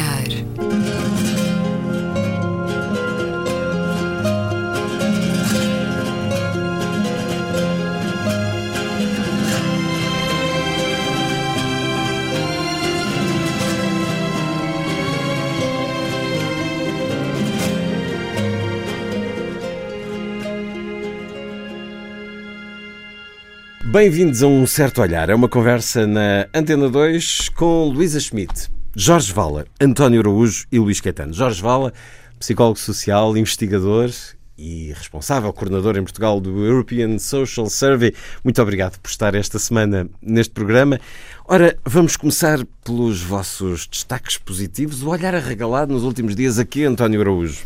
[0.00, 0.50] olhar.
[23.90, 25.28] Bem-vindos a um certo olhar.
[25.30, 31.00] É uma conversa na Antena 2 com Luísa Schmidt, Jorge Vala, António Araújo e Luís
[31.00, 31.32] Caetano.
[31.32, 31.92] Jorge Vala,
[32.40, 34.10] psicólogo social, investigador
[34.58, 38.12] e responsável, coordenador em Portugal do European Social Survey.
[38.42, 40.98] Muito obrigado por estar esta semana neste programa.
[41.46, 45.04] Ora, vamos começar pelos vossos destaques positivos.
[45.04, 47.64] O olhar arregalado nos últimos dias aqui, António Araújo.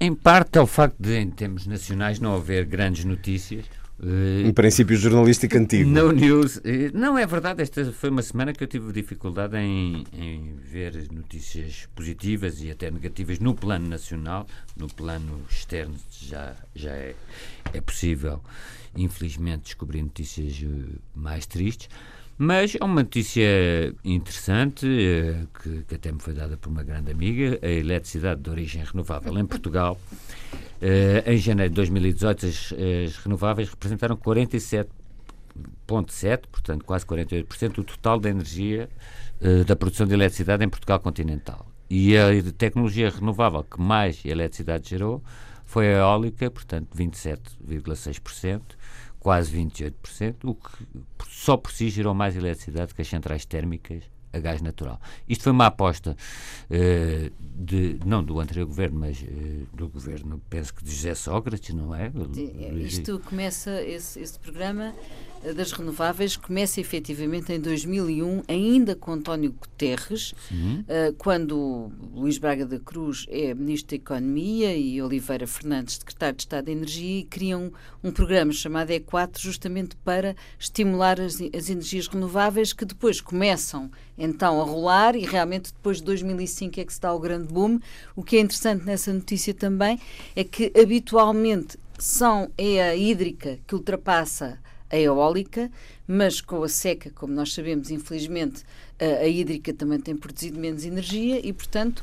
[0.00, 3.64] Em parte é o facto de, em termos nacionais, não haver grandes notícias
[4.00, 5.90] um princípio jornalístico antigo.
[5.90, 6.60] No News.
[6.94, 7.62] Não, é verdade.
[7.62, 12.90] Esta foi uma semana que eu tive dificuldade em, em, ver notícias positivas e até
[12.90, 14.46] negativas no plano nacional.
[14.76, 17.16] No plano externo já, já é,
[17.72, 18.40] é possível,
[18.96, 21.88] infelizmente, descobrir notícias eh, mais tristes.
[22.38, 27.10] Mas é uma notícia interessante, eh, que, que até me foi dada por uma grande
[27.10, 29.98] amiga: a eletricidade de origem renovável em Portugal
[30.80, 38.20] Uh, em janeiro de 2018, as, as renováveis representaram 47,7%, portanto, quase 48% do total
[38.20, 38.88] da energia
[39.40, 41.66] uh, da produção de eletricidade em Portugal continental.
[41.90, 45.20] E a tecnologia renovável que mais eletricidade gerou
[45.64, 48.60] foi a eólica, portanto, 27,6%,
[49.28, 50.70] quase 28%, o que
[51.28, 54.98] só por si gerou mais eletricidade que as centrais térmicas a gás natural.
[55.28, 56.16] Isto foi uma aposta
[56.70, 61.74] uh, de, não do anterior governo, mas uh, do governo, penso que de José Sócrates,
[61.74, 62.10] não é?
[62.78, 64.94] Isto começa, esse, esse programa
[65.54, 72.78] das renováveis começa efetivamente em 2001, ainda com António Guterres, uh, quando Luís Braga da
[72.78, 77.72] Cruz é Ministro da Economia e Oliveira Fernandes, Secretário de Estado da Energia, e criam
[78.02, 84.60] um programa chamado E4 justamente para estimular as, as energias renováveis que depois começam então
[84.60, 87.78] a rolar e realmente depois de 2005 é que se dá o grande boom.
[88.16, 90.00] O que é interessante nessa notícia também
[90.34, 94.58] é que habitualmente são, é a hídrica que ultrapassa
[94.90, 95.70] a eólica,
[96.06, 98.64] mas com a seca, como nós sabemos, infelizmente,
[99.00, 102.02] a hídrica também tem produzido menos energia e, portanto,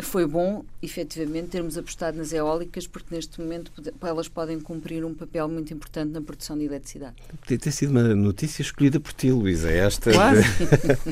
[0.00, 5.46] foi bom, efetivamente, termos apostado nas eólicas, porque neste momento elas podem cumprir um papel
[5.48, 7.16] muito importante na produção de eletricidade.
[7.40, 10.12] Podia ter sido uma notícia escolhida por ti, Luísa, é esta.
[10.12, 10.42] Quase.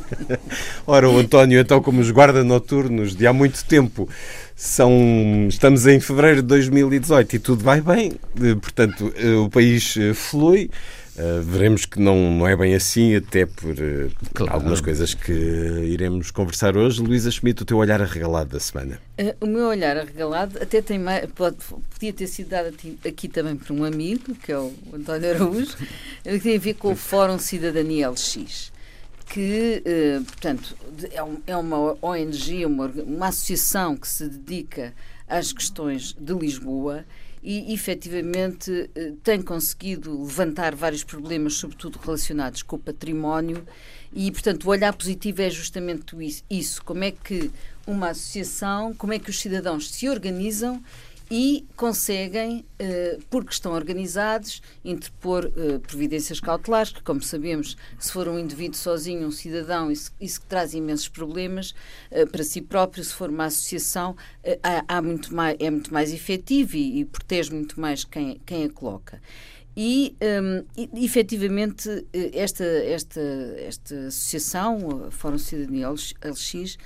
[0.86, 4.08] Ora, o António, então, como os guarda noturnos de há muito tempo,
[4.56, 8.12] são, estamos em fevereiro de 2018 e tudo vai bem,
[8.60, 10.70] portanto, eh, o país eh, flui.
[11.20, 14.54] Uh, veremos que não, não é bem assim, até por uh, claro.
[14.54, 17.02] algumas coisas que iremos conversar hoje.
[17.02, 18.98] Luísa Schmidt, o teu olhar arregalado da semana.
[19.20, 21.58] Uh, o meu olhar arregalado até tem mais, pode,
[21.90, 22.74] podia ter sido dado
[23.06, 25.76] aqui também por um amigo, que é o António Araújo,
[26.24, 28.72] que tem a ver com o Fórum Cidadania LX
[29.26, 29.80] que,
[30.26, 30.76] portanto,
[31.12, 34.92] é, é uma ONG, uma, uma associação que se dedica
[35.28, 37.04] às questões de Lisboa
[37.42, 43.66] e efetivamente eh, tem conseguido levantar vários problemas, sobretudo relacionados com o património,
[44.12, 46.14] e portanto o olhar positivo é justamente
[46.50, 47.50] isso: como é que
[47.86, 50.82] uma associação, como é que os cidadãos se organizam
[51.30, 58.26] e conseguem, eh, porque estão organizados, interpor eh, providências cautelares, que, como sabemos, se for
[58.26, 61.72] um indivíduo sozinho, um cidadão, isso, isso traz imensos problemas
[62.10, 63.04] eh, para si próprio.
[63.04, 64.16] Se for uma associação,
[64.88, 68.68] há, muito mais, é muito mais efetivo e, e protege muito mais quem, quem a
[68.68, 69.22] coloca.
[69.76, 71.88] E, um, e, efetivamente,
[72.32, 73.20] esta, esta,
[73.56, 76.76] esta associação, a Fórum Cidadania LX,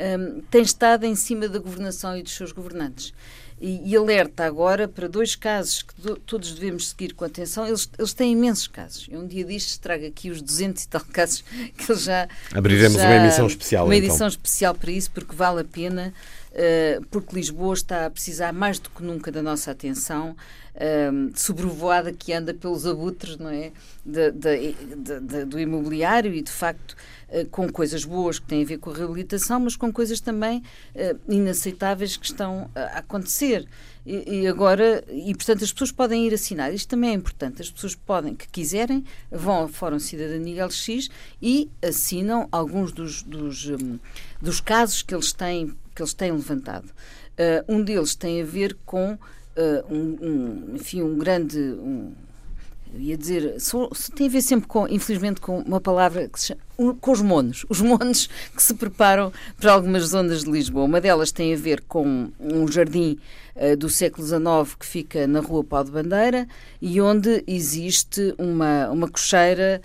[0.00, 3.12] um, tem estado em cima da governação e dos seus governantes
[3.60, 7.66] e, e, alerta agora para dois casos que do, todos devemos seguir com atenção.
[7.66, 9.08] Eles, eles têm imensos casos.
[9.10, 11.42] Eu um dia disto trago aqui os 200 e tal casos
[11.76, 12.28] que eles já.
[12.54, 13.86] Abriremos já, uma emissão especial.
[13.86, 14.08] Uma então.
[14.08, 16.12] edição especial para isso, porque vale a pena.
[16.50, 20.34] Uh, porque Lisboa está a precisar mais do que nunca da nossa atenção,
[20.74, 23.70] uh, sobrevoada que anda pelos abutres não é?
[24.04, 24.74] De, de,
[25.20, 26.96] de, do imobiliário e, de facto,
[27.50, 30.62] com coisas boas que têm a ver com a reabilitação, mas com coisas também
[31.28, 33.66] inaceitáveis que estão a acontecer.
[34.06, 37.70] E, e, agora, e portanto as pessoas podem ir assinar, isto também é importante, as
[37.70, 41.10] pessoas podem, que quiserem, vão ao Fórum Cidadania LX
[41.42, 43.98] e assinam alguns dos, dos, um,
[44.40, 46.86] dos casos que eles têm que eles têm levantado.
[46.86, 49.18] Uh, um deles tem a ver com uh,
[49.92, 51.58] um, um, enfim, um grande.
[51.58, 52.12] Um,
[52.94, 53.56] ia dizer,
[54.14, 57.66] tem a ver sempre com, infelizmente, com uma palavra que se chama, com os monos,
[57.68, 60.84] os monos que se preparam para algumas zonas de Lisboa.
[60.84, 63.18] Uma delas tem a ver com um jardim
[63.56, 66.46] uh, do século XIX que fica na Rua Pau de Bandeira
[66.80, 69.80] e onde existe uma, uma cocheira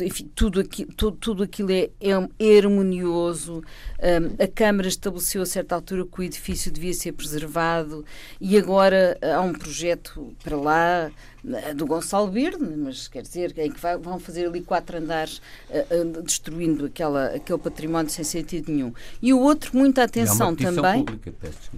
[0.00, 3.62] enfim, tudo, aqui, tudo, tudo aquilo é, é harmonioso.
[3.98, 8.04] Um, a Câmara estabeleceu a certa altura que o edifício devia ser preservado
[8.40, 11.12] e agora há um projeto para lá eh,
[11.76, 16.18] do Gonçalo Verde, mas quer dizer, em que vai, vão fazer ali quatro andares uh,
[16.18, 18.94] uh, destruindo aquela, aquele património sem sentido nenhum.
[19.20, 21.04] E o outro, muita atenção também.
[21.04, 21.34] Pública,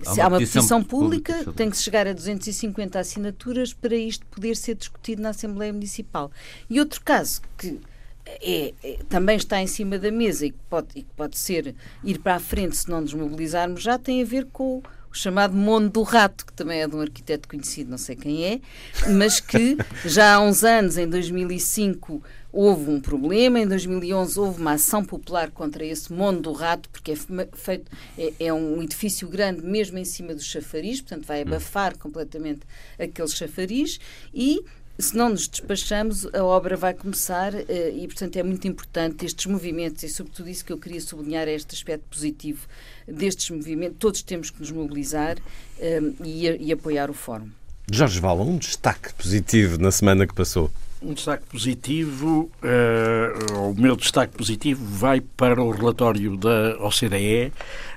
[0.07, 4.25] há uma, há uma petição, pública, pública tem que chegar a 250 assinaturas para isto
[4.27, 6.31] poder ser discutido na Assembleia Municipal.
[6.71, 7.81] E outro caso que
[8.25, 11.75] é, é, também está em cima da mesa e que, pode, e que pode ser
[12.05, 14.83] ir para a frente se não nos mobilizarmos já tem a ver com
[15.17, 18.45] o chamado Mundo do Rato, que também é de um arquiteto conhecido, não sei quem
[18.45, 18.61] é,
[19.09, 22.23] mas que já há uns anos, em 2005,
[22.53, 27.13] houve um problema, em 2011 houve uma ação popular contra esse Mundo do Rato, porque
[27.13, 27.17] é,
[27.55, 32.61] feito, é, é um edifício grande mesmo em cima do chafariz, portanto vai abafar completamente
[32.99, 33.99] aquele chafariz
[34.35, 34.63] e
[34.99, 39.45] se não nos despachamos, a obra vai começar eh, e, portanto, é muito importante estes
[39.47, 42.67] movimentos e, sobretudo, isso que eu queria sublinhar é este aspecto positivo
[43.07, 43.99] destes movimentos.
[43.99, 45.37] Todos temos que nos mobilizar
[45.79, 47.49] eh, e, e apoiar o Fórum.
[47.93, 50.71] Jorge Vala, um destaque positivo na semana que passou.
[51.01, 57.53] Um destaque positivo, uh, o meu destaque positivo vai para o relatório da OCDE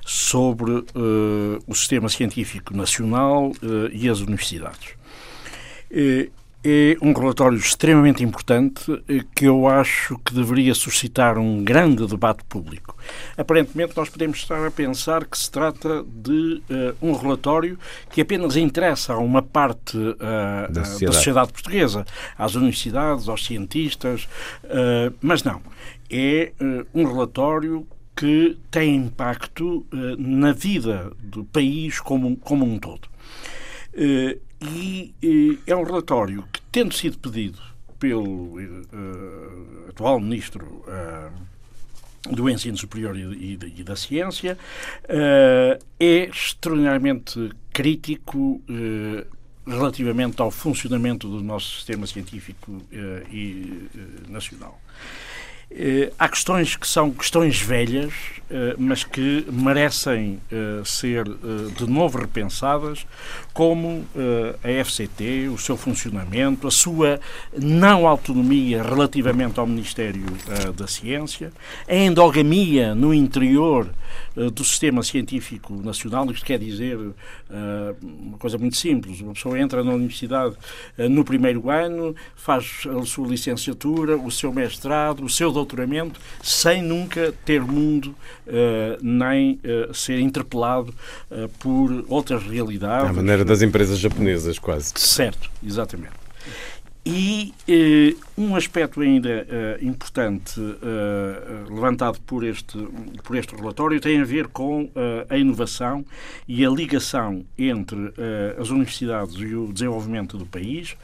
[0.05, 0.85] sobre uh,
[1.65, 4.99] o sistema científico nacional uh, e as universidades
[6.63, 12.44] é um relatório extremamente importante eh, que eu acho que deveria suscitar um grande debate
[12.44, 12.97] público.
[13.38, 17.79] Aparentemente, nós podemos estar a pensar que se trata de uh, um relatório
[18.09, 20.15] que apenas interessa a uma parte uh,
[20.69, 21.06] da, sociedade.
[21.06, 21.53] da, sociedade.
[21.53, 22.06] portuguesa,
[22.38, 24.27] às universidades, aos cientistas,
[24.65, 25.61] uh, mas não.
[26.11, 26.51] É
[26.91, 27.85] um relatório
[28.15, 29.85] que tem impacto
[30.17, 33.07] na vida do país como, como um todo.
[34.61, 37.59] E, é um relatório que, tendo sido pedido
[38.00, 44.57] pelo uh, atual Ministro uh, do Ensino Superior e, e, e da Ciência,
[45.06, 48.61] uh, é extraordinariamente crítico
[49.65, 52.81] relativamente ao funcionamento do nosso sistema científico
[53.31, 53.88] e
[54.27, 54.81] nacional.
[55.71, 58.12] Uh, há questões que são questões velhas,
[58.50, 61.25] uh, mas que merecem uh, ser
[61.77, 63.06] de novo repensadas,
[63.54, 64.06] como
[64.63, 67.19] a FCT, o seu funcionamento, a sua
[67.56, 70.25] não autonomia relativamente ao Ministério
[70.75, 71.51] da Ciência,
[71.88, 73.89] a endogamia no interior
[74.54, 76.30] do sistema científico nacional.
[76.31, 76.98] Isto quer dizer
[78.01, 80.56] uma coisa muito simples: uma pessoa entra na universidade
[80.98, 87.33] no primeiro ano, faz a sua licenciatura, o seu mestrado, o seu doutoramento sem nunca
[87.45, 88.15] ter mundo
[88.47, 90.94] uh, nem uh, ser interpelado
[91.31, 93.09] uh, por outras realidades.
[93.09, 94.94] À maneira das empresas japonesas, quase.
[94.95, 96.29] Certo, exatamente.
[97.06, 102.77] E eh, um aspecto ainda eh, importante eh, levantado por este,
[103.23, 104.89] por este relatório tem a ver com
[105.30, 106.06] a inovação
[106.47, 108.13] e a ligação entre
[108.59, 110.95] as universidades e o desenvolvimento do país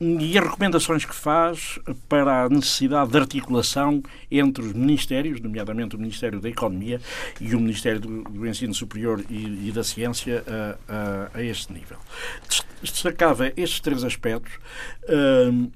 [0.00, 5.98] e as recomendações que faz para a necessidade de articulação entre os ministérios, nomeadamente o
[5.98, 7.00] Ministério da Economia
[7.40, 11.98] e o Ministério do, Ensino Superior e, da Ciência, a, a, a, este nível.
[12.82, 14.52] Destacava estes três aspectos.
[15.04, 15.70] Uh,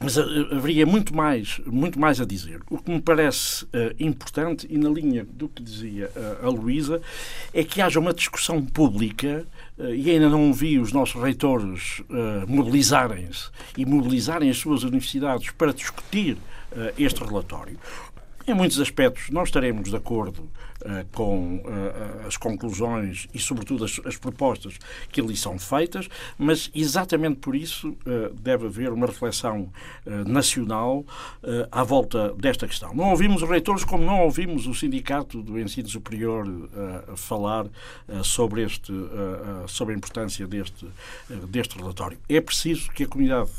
[0.00, 2.60] mas haveria muito mais, muito mais a dizer.
[2.70, 7.00] O que me parece uh, importante, e na linha do que dizia uh, a Luísa,
[7.52, 9.46] é que haja uma discussão pública
[9.78, 15.50] eh, e ainda não vi os nossos reitores uh, mobilizarem-se e mobilizarem as suas universidades
[15.50, 16.34] para discutir
[16.72, 17.78] uh, este relatório.
[18.48, 24.00] Em muitos aspectos não estaremos de acordo uh, com uh, as conclusões e, sobretudo, as,
[24.04, 24.78] as, propostas
[25.10, 29.68] que ali são feitas, mas exatamente por isso uh, deve haver uma reflexão
[30.26, 31.04] nacional
[31.70, 32.94] à volta desta questão.
[32.94, 36.46] Não ouvimos os reitores como não ouvimos o Sindicato do Ensino Superior
[37.16, 37.66] falar
[38.22, 38.92] sobre, este,
[39.66, 40.86] sobre a importância deste,
[41.48, 42.18] deste relatório.
[42.28, 43.50] É preciso que a comunidade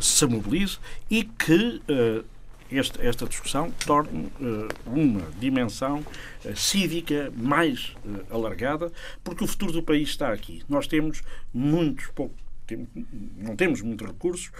[0.00, 0.78] se mobilize
[1.10, 1.82] e que
[2.70, 8.92] este, esta discussão torne uh, uma dimensão uh, cívica mais uh, alargada,
[9.24, 10.62] porque o futuro do país está aqui.
[10.68, 11.22] Nós temos
[11.52, 12.34] muitos, pouco,
[12.66, 12.86] tem,
[13.36, 14.50] não temos muitos recursos,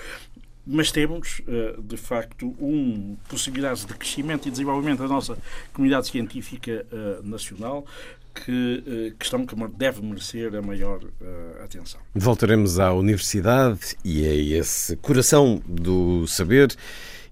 [0.71, 1.41] mas temos,
[1.83, 5.39] de facto, um, possibilidades de crescimento e desenvolvimento da nossa
[5.73, 6.85] comunidade científica
[7.25, 7.87] nacional
[8.35, 11.01] que, questão que deve merecer a maior
[11.65, 11.99] atenção.
[12.15, 16.77] Voltaremos à universidade e a esse coração do saber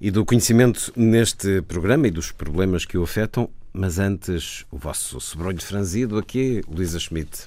[0.01, 3.49] e do conhecimento neste programa e dos problemas que o afetam.
[3.73, 7.45] Mas antes, o vosso sobrolho franzido aqui, Luísa Schmidt.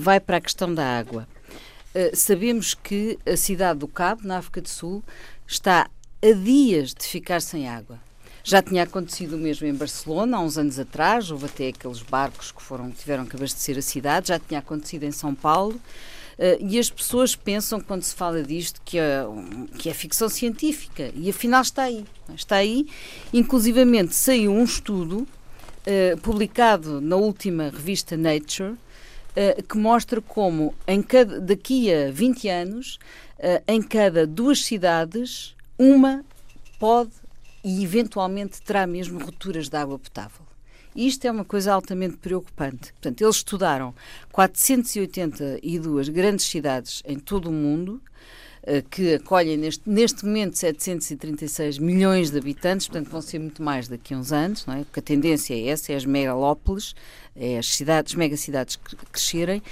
[0.00, 1.28] Vai para a questão da água.
[2.14, 5.04] Sabemos que a cidade do Cabo, na África do Sul,
[5.46, 5.88] está
[6.20, 7.98] a dias de ficar sem água.
[8.42, 12.50] Já tinha acontecido o mesmo em Barcelona, há uns anos atrás, houve até aqueles barcos
[12.50, 15.78] que foram, tiveram que abastecer a cidade, já tinha acontecido em São Paulo.
[16.38, 19.24] Uh, e as pessoas pensam, quando se fala disto, que é,
[19.76, 21.10] que é ficção científica.
[21.16, 22.04] E afinal está aí.
[22.32, 22.86] Está aí.
[23.32, 31.02] Inclusivamente saiu um estudo uh, publicado na última revista Nature uh, que mostra como em
[31.02, 32.98] cada, daqui a 20 anos,
[33.68, 36.24] em cada duas cidades, uma
[36.76, 37.12] pode
[37.62, 40.47] e eventualmente terá mesmo rupturas de água potável.
[40.98, 42.92] Isto é uma coisa altamente preocupante.
[42.94, 43.94] Portanto, eles estudaram
[44.32, 48.02] 482 grandes cidades em todo o mundo,
[48.64, 53.86] eh, que acolhem neste, neste momento 736 milhões de habitantes, portanto vão ser muito mais
[53.86, 54.84] daqui a uns anos, não é?
[54.84, 56.96] porque a tendência é essa, é as megalópolis,
[57.36, 58.76] é as cidades, megacidades
[59.12, 59.62] crescerem,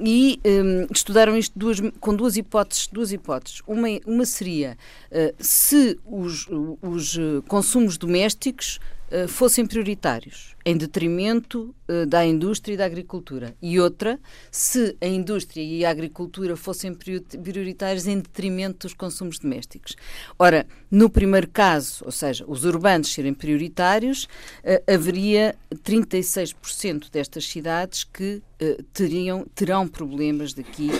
[0.00, 2.86] e um, estudaram isto duas, com duas hipóteses.
[2.86, 3.60] Duas hipóteses.
[3.66, 4.78] Uma, uma seria
[5.10, 6.48] uh, se os,
[6.80, 8.80] os eh, consumos domésticos
[9.12, 13.54] uh, fossem prioritários, em detrimento uh, da indústria e da agricultura.
[13.60, 14.18] E outra,
[14.50, 19.96] se a indústria e a agricultura fossem prioritários em detrimento dos consumos domésticos.
[20.38, 28.04] Ora, no primeiro caso, ou seja, os urbanos serem prioritários, uh, haveria 36% destas cidades
[28.04, 28.42] que
[28.92, 30.90] teriam, terão problemas daqui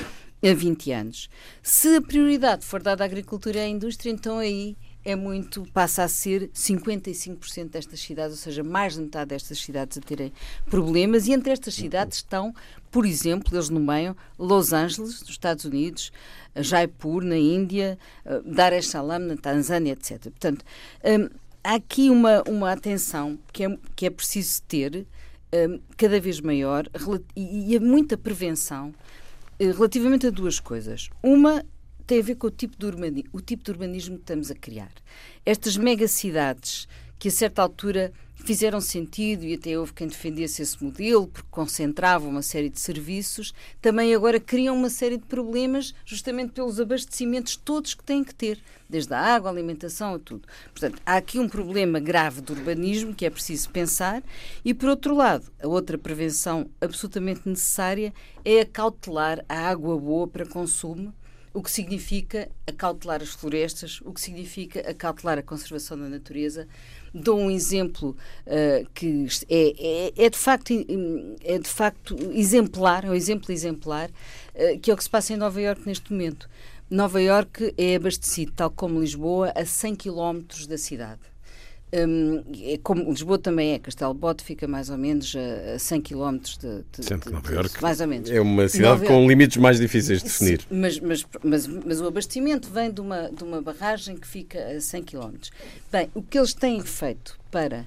[0.42, 1.30] a 20 anos.
[1.62, 6.04] Se a prioridade for dada à agricultura e à indústria, então aí é muito, passa
[6.04, 10.32] a ser 55% destas cidades, ou seja, mais de metade destas cidades a terem
[10.70, 12.54] problemas, e entre estas cidades estão,
[12.90, 16.12] por exemplo, eles nomeiam Los Angeles, nos Estados Unidos,
[16.54, 20.22] Jaipur, na Índia, eh, Dar es Salaam, na Tanzânia, etc.
[20.22, 20.64] Portanto,
[21.04, 21.28] hum,
[21.64, 25.06] há aqui uma, uma atenção que é, que é preciso ter
[25.52, 26.88] hum, cada vez maior
[27.34, 28.94] e, e muita prevenção
[29.58, 31.08] eh, relativamente a duas coisas.
[31.22, 31.64] Uma
[32.06, 34.54] tem a ver com o tipo de urbanismo, o tipo de urbanismo que estamos a
[34.54, 34.92] criar.
[35.44, 41.28] Estas megacidades que a certa altura fizeram sentido e até houve quem defendesse esse modelo
[41.28, 46.80] porque concentravam uma série de serviços, também agora criam uma série de problemas justamente pelos
[46.80, 50.48] abastecimentos todos que têm que ter, desde a água, a alimentação a tudo.
[50.72, 54.22] Portanto, há aqui um problema grave do urbanismo que é preciso pensar
[54.64, 58.12] e, por outro lado, a outra prevenção absolutamente necessária
[58.44, 61.14] é acautelar a água boa para consumo
[61.54, 66.66] o que significa acautelar as florestas, o que significa acautelar a conservação da natureza.
[67.12, 68.16] Dou um exemplo
[68.46, 70.72] uh, que é, é, é, de facto,
[71.44, 75.34] é de facto exemplar, é um exemplo exemplar, uh, que é o que se passa
[75.34, 76.48] em Nova Iorque neste momento.
[76.90, 81.31] Nova Iorque é abastecido, tal como Lisboa, a 100 km da cidade.
[81.94, 85.34] Um, é como Lisboa também é, Castelo Bote fica mais ou menos
[85.74, 88.30] a, 100 km de, de, Sendo que Nova Iorque mais ou menos.
[88.30, 90.62] é uma cidade com limites mais difíceis de definir.
[90.70, 94.80] Mas, mas, mas, mas, o abastecimento vem de uma, de uma barragem que fica a
[94.80, 95.32] 100 km.
[95.90, 97.86] Bem, o que eles têm feito para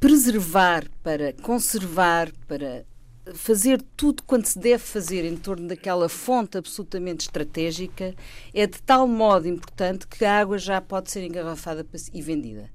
[0.00, 2.86] preservar, para conservar, para
[3.34, 8.14] fazer tudo quanto se deve fazer em torno daquela fonte absolutamente estratégica
[8.54, 12.70] é de tal modo importante que a água já pode ser engarrafada e vendida.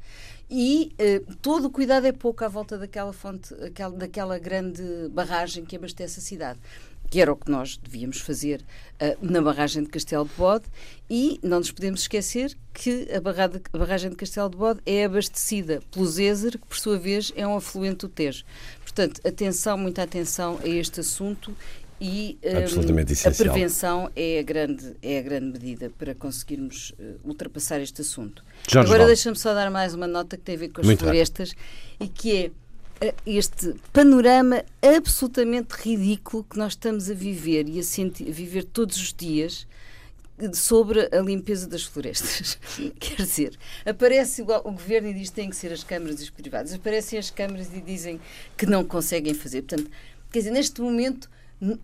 [0.50, 5.66] E uh, todo o cuidado é pouco à volta daquela fonte, aquela, daquela grande barragem
[5.66, 6.60] que abastece a cidade
[7.10, 10.66] que era o que nós devíamos fazer uh, na barragem de Castelo de Bode,
[11.10, 15.06] e não nos podemos esquecer que a, barrada, a barragem de Castelo de Bode é
[15.06, 18.44] abastecida pelo Zézer, que por sua vez é um afluente do Tejo.
[18.96, 21.54] Portanto, atenção, muita atenção a este assunto
[22.00, 27.82] e um, a prevenção é a, grande, é a grande medida para conseguirmos uh, ultrapassar
[27.82, 28.42] este assunto.
[28.66, 31.00] Jorge Agora deixa-me só dar mais uma nota que tem a ver com as Muito
[31.00, 31.54] florestas
[32.00, 32.52] e que
[33.02, 38.32] é uh, este panorama absolutamente ridículo que nós estamos a viver e a, sentir, a
[38.32, 39.68] viver todos os dias
[40.54, 42.58] sobre a limpeza das florestas.
[43.00, 46.24] Quer dizer, aparece o, o, governo e diz que têm que ser as câmaras e
[46.24, 46.74] os privados.
[46.74, 48.20] Aparecem as câmaras e dizem
[48.58, 49.62] que não conseguem fazer.
[49.62, 49.90] Portanto,
[50.32, 51.30] quer dizer, neste momento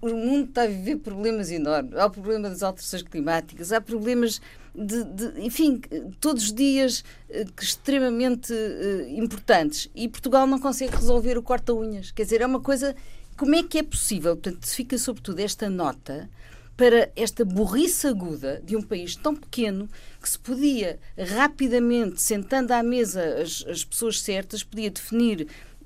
[0.01, 1.93] o mundo está a viver problemas enormes.
[1.97, 4.41] Há o problema das alterações climáticas, há problemas
[4.75, 5.81] de, de enfim,
[6.19, 9.89] todos os dias uh, extremamente uh, importantes.
[9.95, 12.11] E Portugal não consegue resolver o corta-unhas.
[12.11, 12.95] Quer dizer, é uma coisa.
[13.37, 14.35] Como é que é possível?
[14.35, 16.29] Portanto, fica sobretudo esta nota
[16.81, 19.87] para esta burrice aguda de um país tão pequeno
[20.19, 25.45] que se podia rapidamente, sentando à mesa as, as pessoas certas, podia definir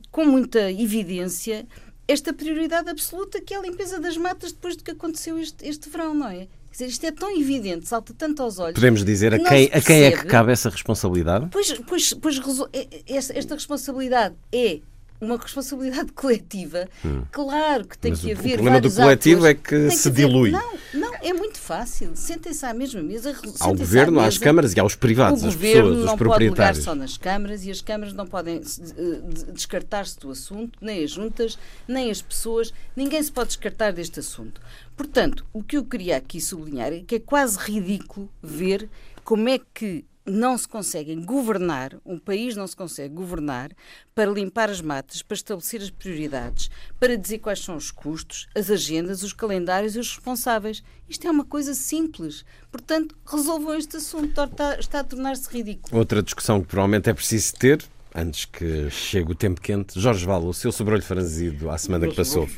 [0.10, 1.68] com muita evidência
[2.08, 5.90] esta prioridade absoluta que é a limpeza das matas depois do que aconteceu este, este
[5.90, 6.48] verão, não é?
[6.72, 8.76] Quer dizer, isto é tão evidente, salta tanto aos olhos.
[8.76, 11.50] Podemos dizer a que quem, a quem é que cabe essa responsabilidade?
[11.52, 12.40] Pois, pois, pois
[12.72, 14.80] é- é- esta responsabilidade é
[15.26, 16.88] uma responsabilidade coletiva.
[17.32, 18.16] Claro que tem Hum.
[18.16, 19.60] Mas que o- o haver problema do coletivo atores.
[19.60, 20.52] é que se haver- dilui.
[20.52, 22.12] Não, não, é muito fácil.
[22.16, 23.36] Sentem-se à mesma mesa.
[23.60, 24.44] Ao à governo, às mesa.
[24.44, 26.84] câmaras e aos privados, o às governo pessoas, não pode proprietários.
[26.84, 31.12] só nas câmaras e as câmaras não podem eh, de- descartar-se do assunto, nem as
[31.12, 34.62] juntas, nem as pessoas, ninguém se pode descartar deste assunto.
[34.96, 38.90] Portanto, o que eu queria aqui sublinhar é que é quase ridículo ver
[39.24, 43.72] como é que não se conseguem governar, um país não se consegue governar
[44.14, 48.72] para limpar as matas, para estabelecer as prioridades, para dizer quais são os custos, as
[48.72, 50.84] agendas, os calendários e os responsáveis.
[51.08, 52.44] Isto é uma coisa simples.
[52.72, 54.42] Portanto, resolvam este assunto.
[54.42, 55.98] Está, está a tornar-se ridículo.
[55.98, 57.84] Outra discussão que provavelmente é preciso ter,
[58.16, 60.00] antes que chegue o tempo quente.
[60.00, 62.50] Jorge Valo, o seu sobrolho franzido à semana que passou.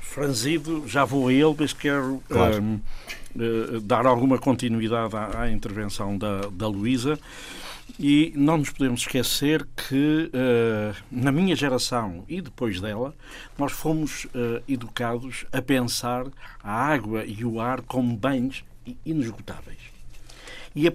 [0.00, 2.62] Franzido, já vou a ele, mas quero Claro.
[2.62, 2.80] hum,
[3.38, 7.18] eh, dar alguma continuidade à, à intervenção da, da Luísa.
[7.98, 13.14] E não nos podemos esquecer que, eh, na minha geração e depois dela,
[13.58, 16.26] nós fomos eh, educados a pensar
[16.62, 18.64] a água e o ar como bens
[19.04, 19.78] inesgotáveis.
[20.74, 20.92] E a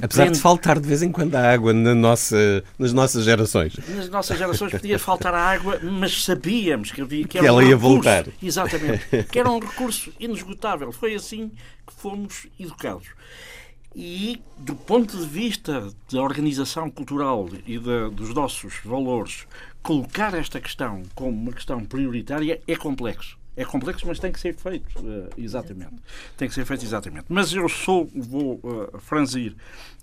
[0.00, 3.74] Apesar de faltar de vez em quando a água na nossa, nas nossas gerações.
[3.88, 7.58] Nas nossas gerações podia faltar a água, mas sabíamos que, havia, que, Que era ela
[7.58, 8.24] um ia recurso, voltar.
[8.42, 9.06] Exatamente.
[9.30, 10.92] Que era um recurso inesgotável.
[10.92, 11.50] Foi assim
[11.86, 13.08] que fomos educados.
[13.96, 19.46] E, do ponto de vista da organização cultural e da- dos nossos valores,
[19.82, 23.37] colocar esta questão como uma questão prioritária é complexo.
[23.58, 25.96] É complexo, mas tem que ser feito, eh, exatamente.
[26.36, 27.24] Tem que ser feito exatamente.
[27.28, 29.56] Mas eu sou, vou eh, franzir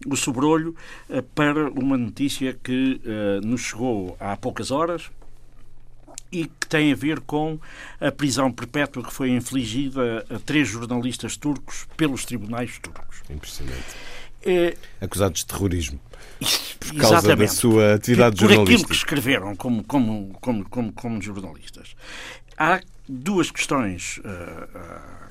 [0.05, 0.75] o sobrolho
[1.09, 2.99] eh, para uma notícia que
[3.41, 5.09] nos chegou há poucas horas,
[6.33, 7.57] e que tem a ver com
[8.01, 13.21] a prisão perpétua que foi infligida a três jornalistas turcos pelos tribunais turcos.
[13.29, 13.95] Impressionante.
[14.43, 15.99] É, Acusados de terrorismo.
[16.79, 17.53] Por causa da exatamente.
[17.53, 18.89] sua atividade por, por aquilo jornalística.
[18.89, 21.95] que escreveram como, como, como, como, como jornalistas.
[22.57, 25.29] Há duas questões, ah, ah,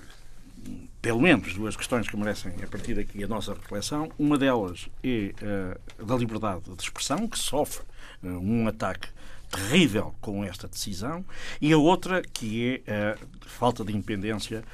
[1.00, 4.10] pelo menos duas questões que merecem, a partir daqui, a nossa reflexão.
[4.18, 7.82] Uma delas é ah, da liberdade de expressão, que sofre
[8.22, 9.08] um ataque
[9.50, 11.24] terrível com esta decisão,
[11.60, 14.64] e a outra que é a falta de independência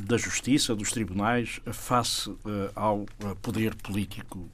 [0.00, 2.34] da justiça, dos tribunais, face
[2.74, 3.06] ao
[3.40, 4.48] poder político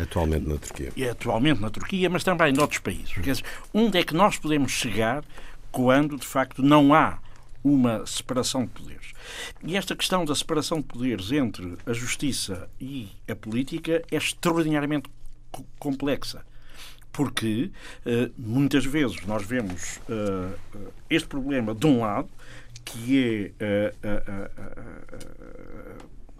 [0.00, 0.92] Atualmente na Turquia.
[0.96, 3.12] e atualmente na Turquia, mas também noutros países.
[3.12, 5.22] Quer dizer, onde é que nós podemos chegar
[5.76, 7.18] quando, de facto, não há
[7.62, 9.12] uma separação de poderes?
[9.62, 15.10] E esta questão da separação de poderes entre a justiça e a política é extraordinariamente
[15.52, 16.46] co- complexa.
[17.12, 17.70] Porque
[18.06, 20.56] eh, muitas vezes nós vemos eh,
[21.10, 22.30] este problema de um lado,
[22.82, 24.50] que é eh,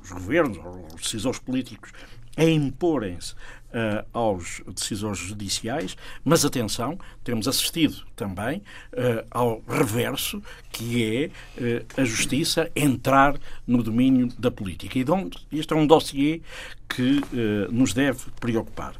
[0.02, 0.56] os governos,
[0.94, 1.92] os decisores políticos,
[2.38, 3.34] a imporem-se
[3.78, 11.84] eh, aos decisores judiciais, mas atenção, temos assistido também eh, ao reverso, que é eh,
[11.94, 14.98] a justiça entrar no domínio da política.
[14.98, 16.40] E onde, este é um dossiê
[16.88, 17.20] que
[17.70, 18.94] nos deve preocupar.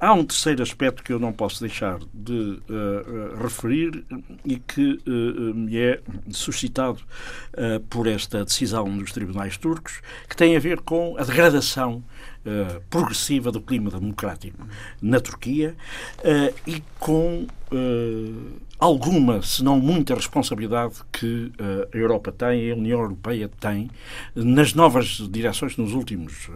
[0.00, 4.02] Há um terceiro aspecto que eu não posso deixar de eh, referir
[4.46, 7.00] e que eh, me é suscitado
[7.90, 12.02] por esta decisão dos tribunais turcos, que tem a ver com a degradação
[12.88, 14.66] progressiva do clima democrático
[15.02, 15.76] na Turquia
[16.66, 17.46] e com
[18.78, 21.52] alguma, se não muita responsabilidade que
[21.92, 23.90] a Europa tem, a União Europeia tem,
[24.34, 26.48] nas novas direções nos últimos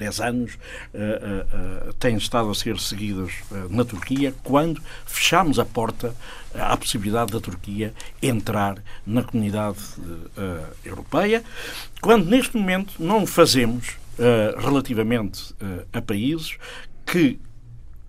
[0.00, 3.32] 10 anos uh, têm estado a ser seguidas
[3.68, 6.14] na Turquia quando fechamos a porta
[6.54, 9.78] à possibilidade da Turquia entrar na comunidade
[10.84, 11.44] europeia,
[12.00, 13.96] quando neste momento não o fazemos
[14.58, 15.54] relativamente
[15.92, 16.56] a países
[17.06, 17.38] que,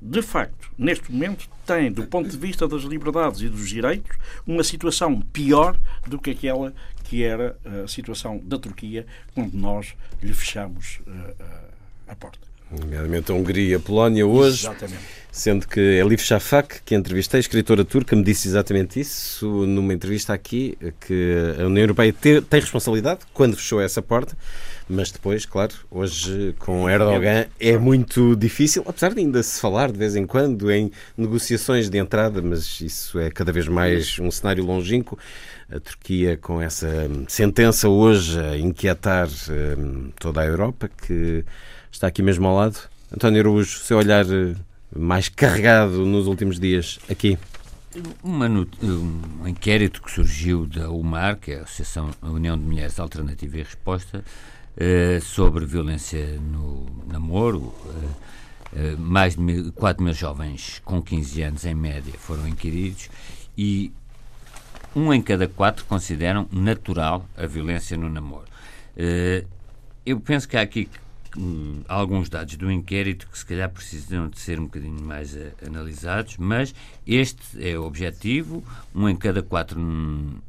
[0.01, 4.63] de facto, neste momento têm, do ponto de vista das liberdades e dos direitos, uma
[4.63, 5.77] situação pior
[6.07, 6.73] do que aquela
[7.11, 9.93] que era a situação da Turquia quando nós
[10.23, 11.01] lhe fechamos
[12.07, 12.39] a porta.
[12.71, 15.01] Nomeadamente a Hungria e a Polónia hoje, Exatamente.
[15.29, 20.77] sendo que Elif Shafak, que entrevistei, escritora turca, me disse exatamente isso numa entrevista aqui,
[21.01, 24.37] que a União Europeia te, tem responsabilidade quando fechou essa porta,
[24.87, 29.97] mas depois, claro, hoje com Erdogan é muito difícil, apesar de ainda se falar de
[29.97, 34.63] vez em quando em negociações de entrada, mas isso é cada vez mais um cenário
[34.63, 35.19] longínquo.
[35.73, 36.89] A Turquia com essa
[37.29, 39.29] sentença hoje a inquietar
[39.77, 41.45] um, toda a Europa, que
[41.89, 42.77] está aqui mesmo ao lado.
[43.13, 44.25] António Araújo, seu olhar
[44.93, 47.37] mais carregado nos últimos dias aqui.
[48.21, 52.99] Uma, um inquérito que surgiu da UMAR, que é a Associação a União de Mulheres
[52.99, 54.25] Alternativa e Resposta,
[54.75, 57.73] eh, sobre violência no namoro.
[58.75, 63.09] Eh, mais de 4 mil jovens com 15 anos, em média, foram inquiridos
[63.57, 63.91] e
[64.95, 68.45] um em cada quatro consideram natural a violência no namoro.
[68.97, 69.45] Eh,
[70.05, 70.89] eu penso que há aqui
[71.37, 75.51] hum, alguns dados do inquérito que se calhar precisam de ser um bocadinho mais uh,
[75.65, 76.73] analisados, mas
[77.05, 78.63] este é o objetivo.
[78.93, 80.39] Um em cada quatro hum,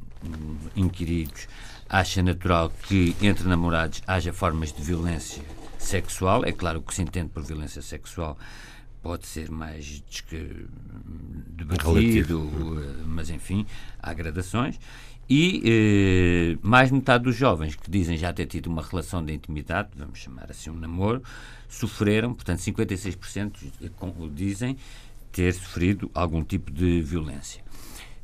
[0.75, 1.47] inquiridos
[1.87, 5.43] acha natural que entre namorados haja formas de violência
[5.77, 6.43] sexual.
[6.45, 8.37] É claro que se entende por violência sexual
[9.03, 10.01] pode ser mais
[11.49, 12.49] debatido,
[12.81, 13.67] eh, mas enfim,
[14.01, 14.79] há gradações.
[15.29, 19.89] E eh, mais metade dos jovens que dizem já ter tido uma relação de intimidade,
[19.95, 21.21] vamos chamar assim um namoro,
[21.69, 24.77] sofreram, portanto, 56% dizem
[25.31, 27.62] ter sofrido algum tipo de violência.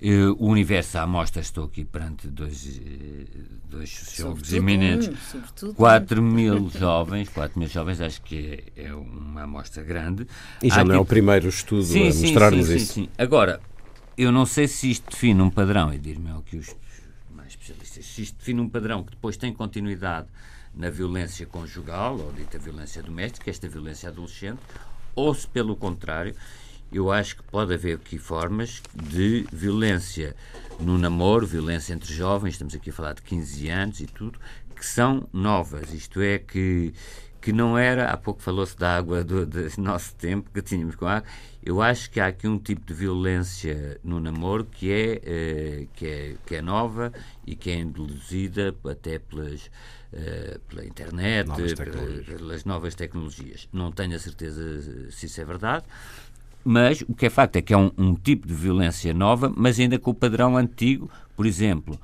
[0.02, 3.26] Uh, o universo à amostra, estou aqui perante dois, uh,
[3.70, 5.10] dois sociólogos eminentes,
[5.62, 10.26] um, 4 mil jovens, 4 mil jovens, acho que é, é uma amostra grande.
[10.64, 12.94] E já Há não é o primeiro estudo sim, a mostrar-nos sim, isso.
[12.94, 13.10] Sim, sim.
[13.18, 13.60] Agora,
[14.18, 16.74] eu não sei se isto define um padrão, e dir-me que os
[17.30, 20.28] mais especialistas, se isto define um padrão que depois tem continuidade
[20.74, 24.62] na violência conjugal, ou dita violência doméstica, esta violência adolescente,
[25.14, 26.34] ou se pelo contrário
[26.92, 30.36] eu acho que pode haver aqui formas de violência
[30.80, 34.40] no namoro, violência entre jovens, estamos aqui a falar de 15 anos e tudo,
[34.76, 35.94] que são novas.
[35.94, 36.94] Isto é, que,
[37.42, 41.06] que não era, há pouco falou-se da água do, do, nosso tempo, que tínhamos com
[41.06, 41.28] água.
[41.62, 46.08] Eu acho que há aqui um tipo de violência no namoro que é, eh, que
[46.08, 47.12] é, que é nova
[47.46, 49.70] e que é induzida até pelas.
[50.12, 53.70] Uh, pela internet, novas pelas novas tecnologias.
[53.72, 55.86] Não tenho a certeza se isso é verdade,
[56.64, 59.80] mas o que é facto é que é um, um tipo de violência nova, mas
[59.80, 61.10] ainda com o padrão antigo.
[61.36, 62.00] Por exemplo,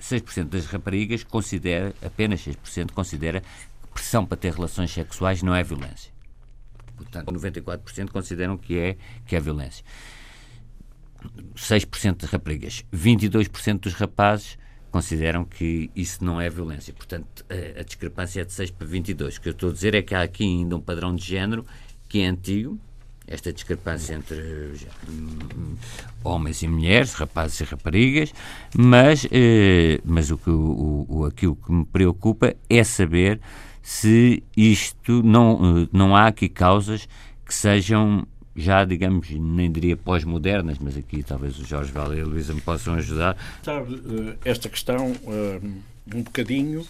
[0.00, 5.62] 6% das raparigas considera, apenas 6% considera que pressão para ter relações sexuais não é
[5.62, 6.12] violência.
[6.96, 9.84] Portanto, 94% consideram que é, que é violência.
[11.54, 14.58] 6% das raparigas, 22% dos rapazes
[14.90, 16.94] consideram que isso não é violência.
[16.94, 19.36] Portanto, a, a discrepância é de 6 para 22.
[19.36, 21.66] O que eu estou a dizer é que há aqui ainda um padrão de género
[22.08, 22.78] que é antigo,
[23.26, 24.72] esta discrepância entre
[25.08, 25.76] hum,
[26.22, 28.32] homens e mulheres, rapazes e raparigas,
[28.76, 33.40] mas, eh, mas o que, o, o, aquilo que me preocupa é saber
[33.82, 37.08] se isto não, eh, não há aqui causas
[37.44, 42.24] que sejam já, digamos, nem diria pós-modernas, mas aqui talvez o Jorge Vale e a
[42.24, 43.36] Luísa me possam ajudar.
[43.62, 45.12] Sabe, eh, esta questão,
[46.14, 46.86] um bocadinho,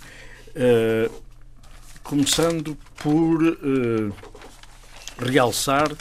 [2.05, 3.43] começando por
[5.19, 5.97] realçar uh,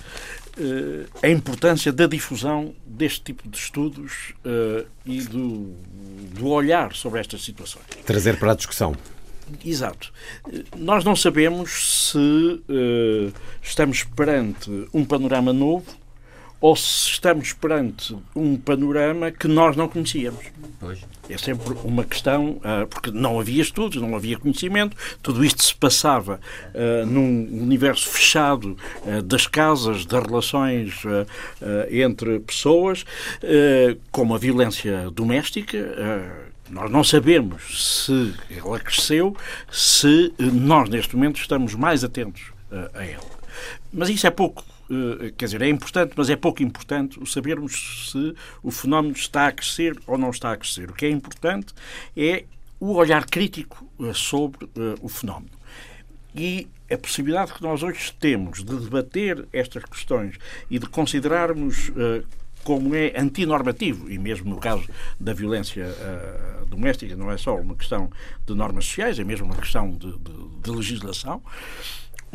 [1.21, 5.73] a importância da difusão deste tipo de estudos uh, e do,
[6.33, 7.85] do olhar sobre estas situações.
[8.05, 8.95] Trazer para a discussão.
[9.63, 10.11] Exato.
[10.75, 15.85] Nós não sabemos se uh, estamos perante um panorama novo
[16.59, 20.45] ou se estamos perante um panorama que nós não conhecíamos.
[20.79, 20.99] Pois.
[21.29, 25.73] É sempre uma questão, uh, porque não havia estudos, não havia conhecimento, tudo isto se
[25.75, 26.39] passava
[26.73, 31.03] uh, num universo fechado uh, das casas, das relações
[31.89, 33.05] entre pessoas,
[34.11, 35.77] como a violência doméstica.
[36.69, 39.35] Nós não sabemos se ela cresceu,
[39.71, 42.51] se nós, neste momento, estamos mais atentos
[42.93, 43.23] a ela.
[43.91, 44.63] Mas isso é pouco
[45.37, 49.51] quer dizer, é importante, mas é pouco importante o sabermos se o fenómeno está a
[49.51, 50.89] crescer ou não está a crescer.
[50.89, 51.73] O que é importante
[52.15, 52.45] é
[52.79, 55.51] o olhar crítico eh, sobre eh, o fenómeno.
[56.35, 60.35] E a possibilidade que nós hoje temos de debater estas questões
[60.69, 61.91] e de considerarmos
[62.65, 64.83] como é antinormativo, e mesmo no caso
[65.19, 68.09] da violência uh, doméstica, não é só uma questão
[68.43, 71.43] de normas sociais, é mesmo uma questão de, de, de legislação,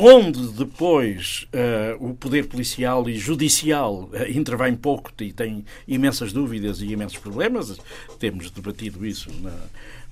[0.03, 6.81] onde depois uh, o poder policial e judicial uh, intervém pouco e tem imensas dúvidas
[6.81, 7.79] e imensos problemas.
[8.19, 9.53] Temos debatido isso na,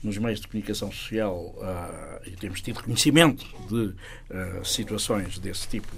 [0.03, 3.95] nos meios de comunicação social uh, e temos tido conhecimento de
[4.63, 5.89] situações desse tipo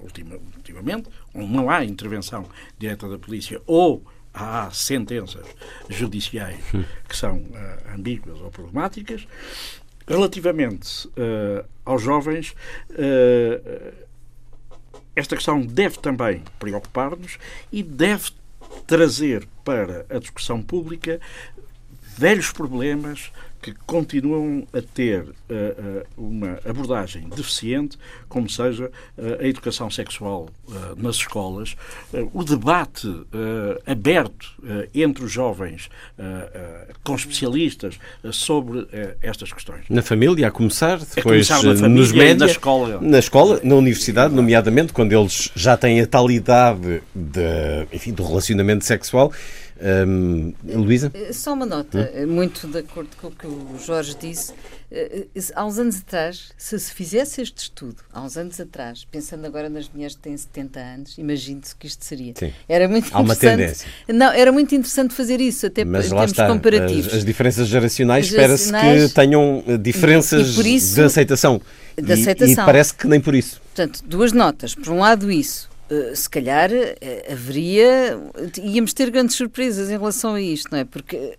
[0.00, 5.44] ultima, ultimamente, onde não há intervenção direta da polícia ou há sentenças
[5.88, 6.60] judiciais
[7.08, 7.42] que são
[7.92, 9.26] ambíguas ou problemáticas.
[10.06, 12.54] Relativamente uh, aos jovens,
[12.90, 14.06] uh,
[15.14, 17.38] esta questão deve também preocupar-nos
[17.72, 18.30] e deve
[18.86, 21.20] trazer para a discussão pública
[22.16, 23.32] velhos problemas
[23.72, 27.98] que continuam a ter uh, uh, uma abordagem deficiente,
[28.28, 30.48] como seja uh, a educação sexual
[30.96, 31.76] nas escolas,
[32.32, 33.08] o debate
[33.86, 34.54] aberto
[34.94, 35.88] entre os jovens
[37.02, 37.98] com especialistas
[38.32, 38.86] sobre
[39.22, 39.84] estas questões.
[39.88, 43.00] Na família, a começar, depois a começar nos médios, na escola.
[43.00, 48.24] Na escola, na universidade, nomeadamente, quando eles já têm a tal idade de, enfim, do
[48.24, 49.32] relacionamento sexual.
[49.78, 51.10] Um, Luísa?
[51.12, 52.26] Eh, só uma nota, hum?
[52.26, 54.54] muito de acordo com o que o Jorge disse.
[54.90, 59.44] Eh, há uns anos atrás, se se fizesse este estudo, há uns anos atrás, pensando
[59.44, 62.32] agora nas mulheres que têm 70 anos, imagine-se que isto seria.
[62.38, 62.52] Sim.
[62.68, 63.86] Era muito há uma tendência.
[64.08, 67.08] Não, era muito interessante fazer isso, até Mas em termos está, comparativos.
[67.08, 71.60] As, as diferenças geracionais, espera-se que tenham diferenças isso, de aceitação.
[71.96, 72.48] De aceitação.
[72.48, 73.60] E, e parece que nem por isso.
[73.74, 74.74] Portanto, duas notas.
[74.74, 75.68] Por um lado, isso.
[75.88, 78.18] Uh, se calhar uh, haveria,
[78.60, 80.84] íamos ter grandes surpresas em relação a isto, não é?
[80.84, 81.38] Porque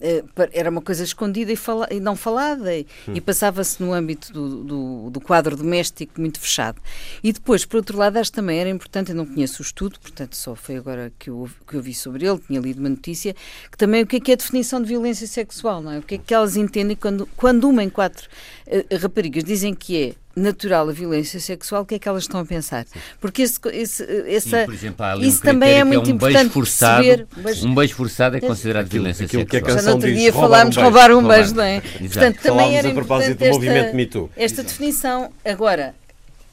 [0.00, 0.22] eh,
[0.52, 3.14] era uma coisa escondida e, fala, e não falada e, hum.
[3.14, 6.80] e passava-se no âmbito do, do, do, quadro doméstico muito fechado.
[7.22, 10.36] E depois, por outro lado, acho também era importante, eu não conheço o estudo, portanto
[10.36, 13.34] só foi agora que eu, que eu vi sobre ele, tinha lido uma notícia,
[13.70, 15.98] que também o que é, que é a definição de violência sexual, não é?
[15.98, 18.28] O que é que elas entendem quando, quando uma em quatro
[18.68, 22.40] uh, raparigas dizem que é natural a violência sexual, o que é que elas estão
[22.40, 22.86] a pensar?
[23.20, 26.36] Porque esse, esse, essa, Sim, por exemplo, isso um também é muito é um importante
[26.36, 27.66] beijo forçado, perceber.
[27.66, 29.62] Um beijo forçado é considerado aquilo, violência aquilo sexual.
[29.62, 31.80] Que a Já no outro dia falámos um roubar um beijo, não é?
[31.80, 34.30] Portanto, também era a propósito do movimento Me Too.
[34.36, 34.68] Esta Exato.
[34.68, 35.32] definição.
[35.44, 35.94] Agora,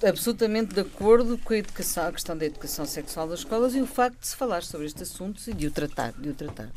[0.04, 3.88] absolutamente de acordo com a educação, a questão da educação sexual das escolas e o
[3.88, 6.70] facto de se falar sobre estes assuntos e de o tratar, de o tratar.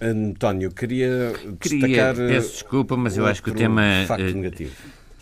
[0.00, 0.06] É?
[0.08, 2.16] António, queria, queria destacar.
[2.16, 4.04] Peço desculpa, mas eu acho que o tema.
[4.06, 4.74] Facto uh, negativo.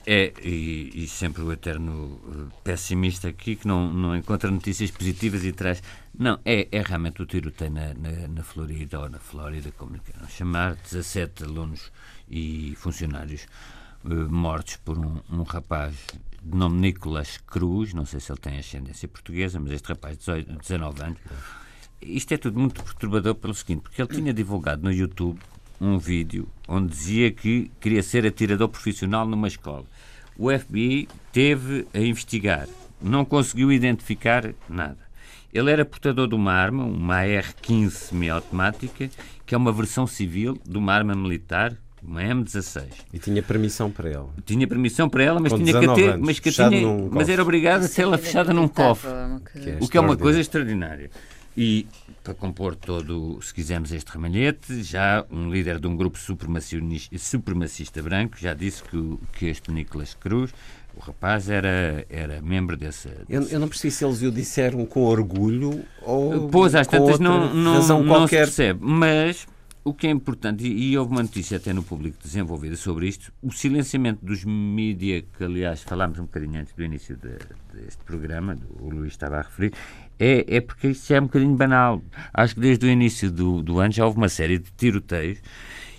[0.07, 5.45] É, e, e, sempre o eterno uh, pessimista aqui, que não, não encontra notícias positivas
[5.45, 5.83] e traz.
[6.17, 10.29] Não, é, é realmente o tiroteio na, na, na Florida, ou na Flórida, como queiram
[10.29, 11.91] chamar, 17 alunos
[12.29, 13.47] e funcionários
[14.05, 15.95] uh, mortos por um, um, rapaz
[16.43, 20.43] de nome Nicolas Cruz, não sei se ele tem ascendência portuguesa, mas este rapaz de
[20.43, 21.19] 19 anos.
[22.03, 25.41] Isto é tudo muito perturbador pelo seguinte, porque ele tinha divulgado no YouTube
[25.85, 29.85] um vídeo onde dizia que queria ser atirador profissional numa escola.
[30.37, 32.67] O FBI teve a investigar,
[33.01, 35.05] não conseguiu identificar nada.
[35.53, 39.09] Ele era portador de uma arma, uma AR-15 semiautomática,
[39.47, 42.87] que é uma versão civil de uma arma militar, uma M16.
[43.13, 44.31] E tinha permissão para ela.
[44.45, 46.71] Tinha permissão para ela, mas Com tinha que ter, anos, mas, que tinha,
[47.11, 49.11] mas era obrigado a ser ela fechada num cofre.
[49.81, 51.11] o que é uma coisa extraordinária.
[51.57, 51.87] E
[52.23, 58.37] para compor todo, se quisermos, este ramalhete, já um líder de um grupo supremacista branco
[58.39, 60.53] já disse que, que este Nicolas Cruz,
[60.97, 63.11] o rapaz, era, era membro dessa.
[63.29, 66.49] Eu, eu, não percebi se eles o disseram com orgulho ou.
[66.49, 68.47] Pois, às tantas não, não, não qualquer.
[68.47, 69.47] se percebe, mas.
[69.87, 73.31] O que é importante, e, e houve uma notícia até no público desenvolvida sobre isto,
[73.43, 77.37] o silenciamento dos mídias, que aliás falámos um bocadinho antes do início de,
[77.71, 79.75] deste programa, o Luís estava a referir,
[80.19, 82.03] é, é porque isto já é um bocadinho banal.
[82.33, 85.39] Acho que desde o início do, do ano já houve uma série de tiroteios.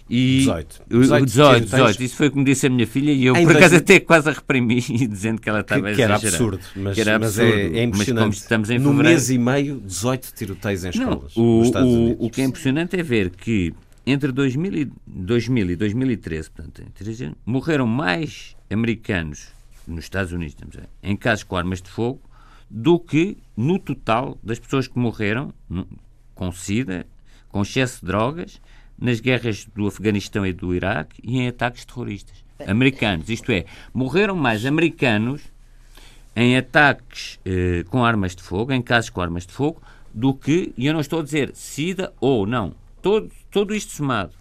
[0.08, 0.84] E 18.
[0.88, 4.00] 18, 18, 18, Isso foi como disse a minha filha e eu, por acaso, até
[4.00, 6.60] quase a reprimi, dizendo que ela estava que, que era absurdo.
[6.76, 8.28] Mas, que era absurdo, mas é, é impressionante.
[8.28, 11.36] Mas estamos em no mês e meio, 18 tiroteios em escolas.
[11.36, 13.74] Não, o, o, o, que é impressionante é ver que
[14.06, 16.84] entre 2000 e, 2000 e 2013, portanto,
[17.44, 19.48] morreram mais americanos
[19.88, 20.56] nos Estados Unidos,
[21.02, 22.22] em casos com armas de fogo,
[22.70, 25.54] do que no total das pessoas que morreram
[26.34, 27.06] com SIDA,
[27.50, 28.62] com excesso de drogas,
[28.98, 32.44] nas guerras do Afeganistão e do Iraque e em ataques terroristas.
[32.68, 35.42] Americanos, isto é, morreram mais americanos
[36.36, 39.82] em ataques eh, com armas de fogo, em casos com armas de fogo,
[40.14, 44.34] do que, e eu não estou a dizer SIDA ou não, todo, todo isto somado,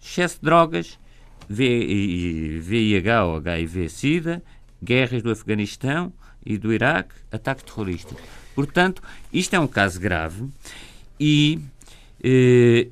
[0.00, 0.98] excesso de drogas,
[1.48, 4.42] VIH ou HIV-SIDA,
[4.82, 6.12] guerras do Afeganistão,
[6.44, 8.14] e do Iraque, ataque terrorista.
[8.54, 9.02] Portanto,
[9.32, 10.48] isto é um caso grave
[11.18, 11.60] e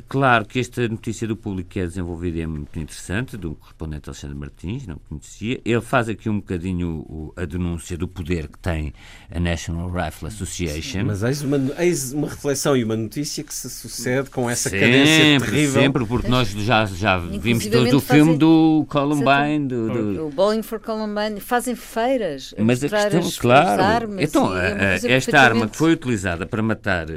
[0.09, 4.37] claro que esta notícia do público que é desenvolvida é muito interessante, do correspondente Alexandre
[4.37, 5.61] Martins, não conhecia.
[5.65, 8.93] Ele faz aqui um bocadinho a denúncia do poder que tem
[9.31, 11.05] a National Rifle Association.
[11.05, 14.87] Mas eis uma, eis uma reflexão e uma notícia que se sucede com essa sempre,
[14.87, 15.83] cadência terrível.
[15.83, 19.69] Sempre, porque nós já, já vimos todo o filme do Columbine.
[19.69, 20.27] Do, do...
[20.27, 21.39] O Bowling for Columbine.
[21.41, 22.55] Fazem feiras.
[22.59, 23.83] Mas a questão, as, claro.
[23.83, 27.15] Armas, então, é esta arma que foi utilizada para matar uh,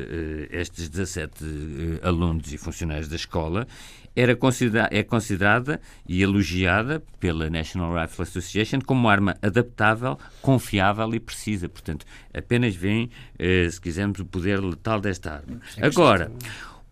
[0.51, 3.67] estes 17 uh, alunos e funcionários da escola,
[4.15, 11.19] era considera é considerada e elogiada pela National Rifle Association como arma adaptável, confiável e
[11.19, 11.67] precisa.
[11.67, 15.59] Portanto, apenas vem, eh, se quisermos, o poder letal desta arma.
[15.81, 16.31] Agora,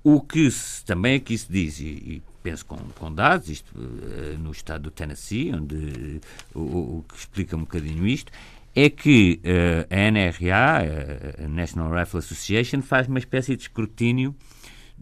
[0.04, 4.52] o que se, também aqui se diz, e, penso com, com dados, isto uh, no
[4.52, 6.20] estado do Tennessee, onde
[6.56, 8.32] uh, o, o, que explica um bocadinho isto,
[8.76, 14.36] é que uh, a NRA, a National Rifle Association, faz uma espécie de escrutínio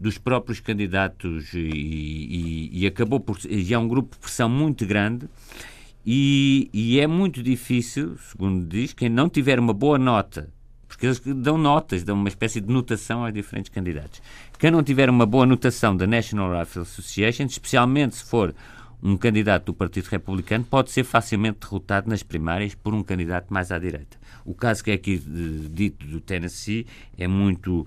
[0.00, 3.38] dos próprios candidatos e, e, e acabou por.
[3.48, 5.28] E é um grupo de pressão muito grande.
[6.04, 10.48] E, e é muito difícil, segundo diz, quem não tiver uma boa nota
[10.88, 14.20] porque eles dão notas, dão uma espécie de notação aos diferentes candidatos.
[14.58, 18.52] Quem não tiver uma boa notação da National Rifle Association, especialmente se for
[19.02, 23.70] um candidato do Partido Republicano, pode ser facilmente derrotado nas primárias por um candidato mais
[23.70, 24.18] à direita.
[24.44, 26.86] O caso que é aqui eh, dito do Tennessee
[27.16, 27.86] é muito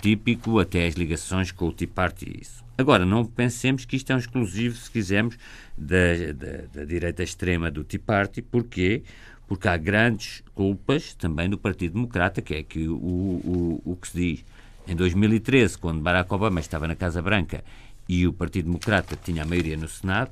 [0.00, 2.64] típico, até as ligações com o Tea Party e isso.
[2.76, 5.36] Agora, não pensemos que isto é um exclusivo, se quisermos,
[5.76, 8.40] da, da, da direita extrema do Tea Party.
[8.40, 9.02] Porquê?
[9.50, 14.06] porque há grandes culpas também do Partido Democrata, que é que o, o, o que
[14.06, 14.44] se diz
[14.86, 17.64] em 2013, quando Barack Obama estava na Casa Branca
[18.08, 20.30] e o Partido Democrata tinha a maioria no Senado,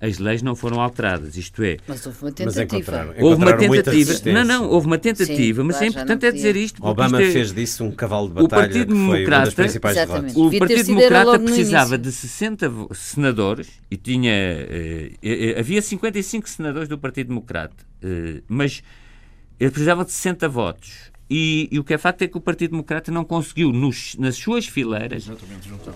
[0.00, 1.76] as leis não foram alteradas, isto é.
[1.86, 2.64] Mas houve uma tentativa.
[2.64, 4.32] Encontraram, houve uma tentativa.
[4.32, 6.82] Não, não, houve uma tentativa, Sim, mas é importante é dizer isto.
[6.84, 8.46] Obama isto é, fez disso um cavalo de batalha.
[8.46, 9.66] O Partido Democrata,
[10.34, 14.32] o Partido Democrata precisava de 60 senadores e tinha.
[14.32, 18.82] Eh, eh, eh, havia 55 senadores do Partido Democrata, eh, mas
[19.58, 21.09] ele precisava de 60 votos.
[21.32, 24.34] E, e, o que é facto é que o Partido Democrata não conseguiu, nos, nas
[24.34, 25.92] suas fileiras, juntar.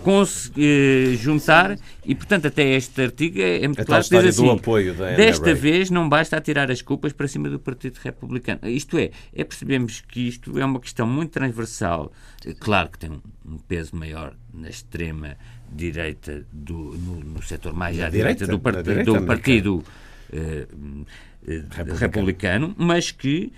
[1.17, 4.57] juntar e, portanto, até este artigo é, é muito a claro que diz assim,
[5.17, 8.61] desta vez não basta atirar as culpas para cima do Partido Republicano.
[8.63, 12.13] Isto é, é percebemos que isto é uma questão muito transversal,
[12.61, 13.11] claro que tem
[13.45, 15.35] um peso maior na extrema
[15.69, 19.83] direita, do, no, no setor mais à direita, direita do, part, direita, do Partido
[20.31, 20.67] eh,
[21.45, 21.99] eh, republicano.
[21.99, 23.51] republicano, mas que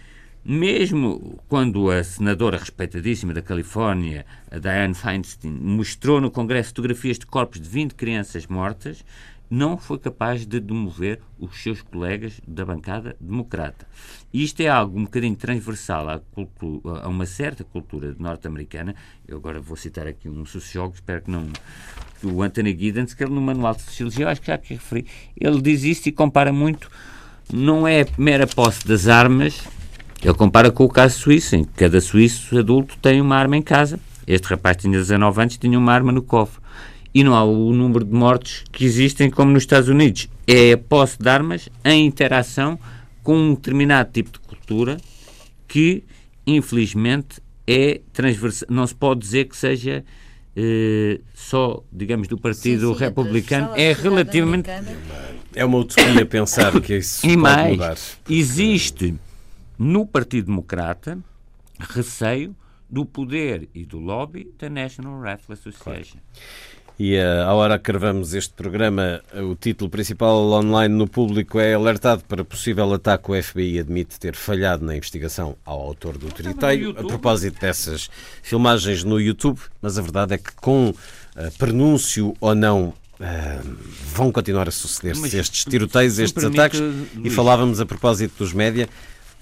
[0.48, 7.60] mesmo quando a senadora respeitadíssima da Califórnia, Dianne Feinstein, mostrou no Congresso fotografias de corpos
[7.60, 9.04] de 20 crianças mortas,
[9.50, 13.86] não foi capaz de demover os seus colegas da bancada democrata.
[14.32, 18.96] E isto é algo um bocadinho transversal à, cultura, a uma certa cultura norte-americana.
[19.28, 21.46] Eu agora vou citar aqui um sociólogo, espero que não.
[22.24, 25.06] O Anthony Giddens, que ele no Manual de Sociologia, eu acho que já que referi,
[25.36, 26.90] ele diz isto e compara muito.
[27.52, 29.68] Não é mera posse das armas
[30.24, 33.62] ele compara com o caso suíço, em que cada suíço adulto tem uma arma em
[33.62, 34.00] casa.
[34.26, 36.60] Este rapaz tinha 19 anos e tinha uma arma no cofre.
[37.14, 40.28] E não há o número de mortes que existem como nos Estados Unidos.
[40.46, 42.78] É a posse de armas em interação
[43.24, 44.98] com um determinado tipo de cultura
[45.68, 46.04] que,
[46.46, 48.68] infelizmente, é transversal.
[48.70, 50.04] Não se pode dizer que seja
[50.56, 53.70] eh, só, digamos, do Partido sim, sim, Republicano.
[53.76, 54.70] É relativamente.
[55.54, 57.98] É uma utopia pensar que isso e pode mais, mudar.
[58.30, 59.16] Existe
[59.78, 61.18] no Partido Democrata,
[61.80, 62.56] receio
[62.90, 66.20] do poder e do lobby da National Rifle Association.
[66.20, 66.78] Claro.
[67.00, 71.76] E uh, à hora que gravamos este programa, o título principal online no público é
[71.76, 73.32] alertado para possível ataque.
[73.32, 76.92] O FBI admite ter falhado na investigação ao autor do tiroteio.
[76.98, 78.10] A propósito dessas
[78.42, 80.96] filmagens no YouTube, mas a verdade é que com uh,
[81.58, 83.76] prenúncio ou não Uh,
[84.14, 86.80] vão continuar a suceder-se estes tiroteios, estes ataques.
[86.80, 87.08] Luís.
[87.24, 88.88] E falávamos a propósito dos média.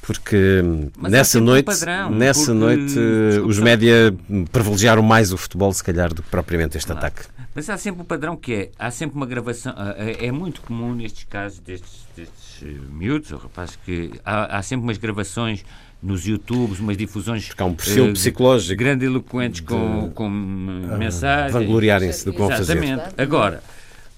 [0.05, 0.61] Porque
[0.97, 2.59] Mas nessa noite, padrão, nessa porque...
[2.59, 4.15] noite Desculpa, os média
[4.51, 7.23] privilegiaram mais o futebol, se calhar, do que propriamente este ataque.
[7.55, 10.93] Mas há sempre o um padrão que é, há sempre uma gravação, é muito comum
[10.93, 15.65] nestes casos destes, destes eh, miúdos, ou rapazes, que há, há sempre umas gravações
[16.03, 17.47] nos YouTubes, umas difusões.
[17.47, 18.77] Porque há um perfil uh, psicológico.
[18.77, 21.51] Grandiloquentes de, com, com uh, mensagens.
[21.51, 22.77] Vangloriarem-se do que vão fazer.
[22.77, 23.15] Exatamente.
[23.17, 23.63] Agora,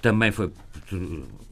[0.02, 0.52] também foi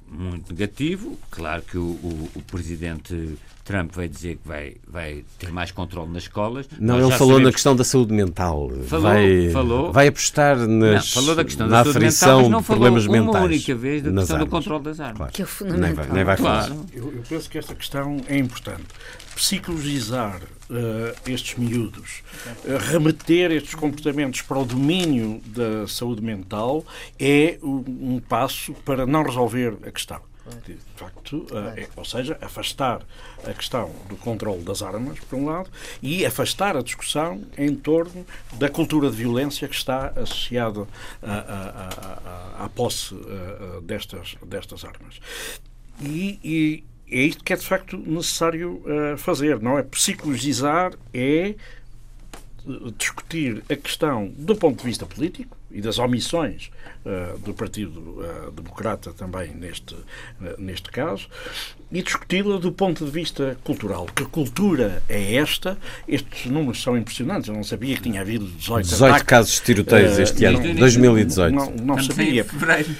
[0.10, 1.17] muito negativo.
[1.32, 6.12] Claro que o, o, o presidente Trump vai dizer que vai, vai ter mais controle
[6.13, 6.67] nas escolas.
[6.80, 7.43] Não, ele falou sabemos...
[7.43, 8.69] na questão da saúde mental.
[8.88, 9.91] Falou, vai, falou.
[9.91, 13.43] Vai apostar nas, não, falou da questão da saúde mental, mas não problemas falou mentais.
[13.43, 14.47] uma única vez da questão armas.
[14.47, 15.17] do controle das armas.
[15.17, 15.34] Claro.
[15.34, 15.88] Que é fundamental.
[15.88, 16.86] Nem vai, nem vai claro.
[16.93, 18.84] Eu, eu, penso que esta questão é importante.
[19.36, 22.21] Psicologizar uh, estes miúdos,
[22.65, 26.86] uh, remeter estes comportamentos para o domínio da saúde mental
[27.19, 27.84] é um,
[28.15, 30.22] um passo para não resolver a questão.
[30.66, 33.02] De facto, é, ou seja, afastar
[33.43, 35.72] a questão do controle das armas, por um lado,
[36.04, 40.88] e afastar a discussão em torno da cultura de violência que está associada
[41.24, 43.16] à, posse
[43.84, 45.20] destas, destas armas.
[46.00, 48.84] E, e, é isto que é de facto necessário
[49.18, 49.84] fazer, não é?
[49.84, 51.56] Psicologizar é
[52.98, 56.70] discutir a questão do ponto de vista político, e das omissões
[57.05, 60.05] uh, do Partido uh, Democrata também neste, uh,
[60.57, 61.28] neste caso,
[61.91, 64.07] e discuti-la do ponto de vista cultural.
[64.13, 65.78] Que cultura é esta?
[66.07, 67.47] Estes números são impressionantes.
[67.47, 69.24] Eu não sabia que tinha havido 18, 18 ataques.
[69.24, 71.55] casos de tiroteios este ano, 2018.
[71.55, 72.45] Não, não sabia.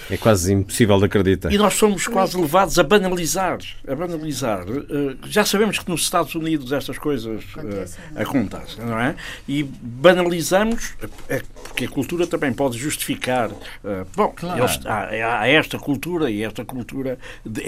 [0.10, 1.52] É quase impossível de acreditar.
[1.52, 3.60] E nós somos quase levados a banalizar.
[3.88, 4.66] A banalizar.
[5.28, 7.44] Já sabemos que nos Estados Unidos estas coisas
[8.16, 9.16] acontecem, não é?
[9.48, 10.94] E banalizamos,
[11.28, 13.52] é porque a cultura também pode justificar.
[14.16, 14.62] Bom, claro.
[14.62, 17.18] eles, há, há, esta cultura e esta cultura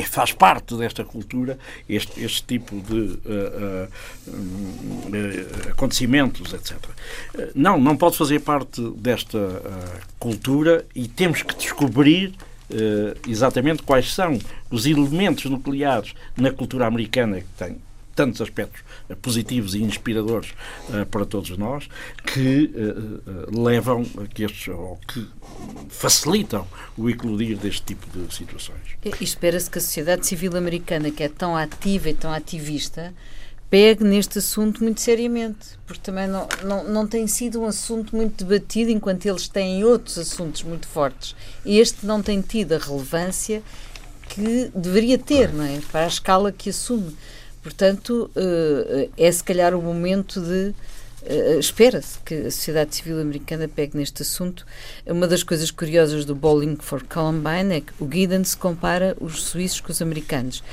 [0.10, 1.58] faz parte desta cultura
[1.88, 3.90] este, este tipo de uh,
[4.28, 6.78] uh, acontecimentos, etc.
[7.54, 9.62] Não, não pode fazer parte desta
[10.18, 12.34] cultura e temos que descobrir
[13.28, 14.38] exatamente quais são
[14.70, 17.78] os elementos nucleares na cultura americana que tem
[18.18, 18.82] tantos aspectos
[19.22, 20.56] positivos e inspiradores
[20.90, 21.88] uh, para todos nós
[22.26, 24.04] que uh, levam
[24.34, 25.26] que estes, ou que
[25.88, 28.82] facilitam o eclodir deste tipo de situações.
[29.06, 33.14] E espera-se que a sociedade civil americana, que é tão ativa e tão ativista,
[33.70, 38.44] pegue neste assunto muito seriamente, porque também não, não, não tem sido um assunto muito
[38.44, 41.36] debatido, enquanto eles têm outros assuntos muito fortes.
[41.64, 43.62] Este não tem tido a relevância
[44.30, 45.80] que deveria ter, não é?
[45.92, 47.16] Para a escala que assume.
[47.68, 50.74] Portanto, uh, é se calhar o momento de.
[51.22, 54.66] Uh, Espera-se que a sociedade civil americana pegue neste assunto.
[55.06, 59.82] Uma das coisas curiosas do Bowling for Columbine é que o Giddens compara os suíços
[59.82, 60.64] com os americanos.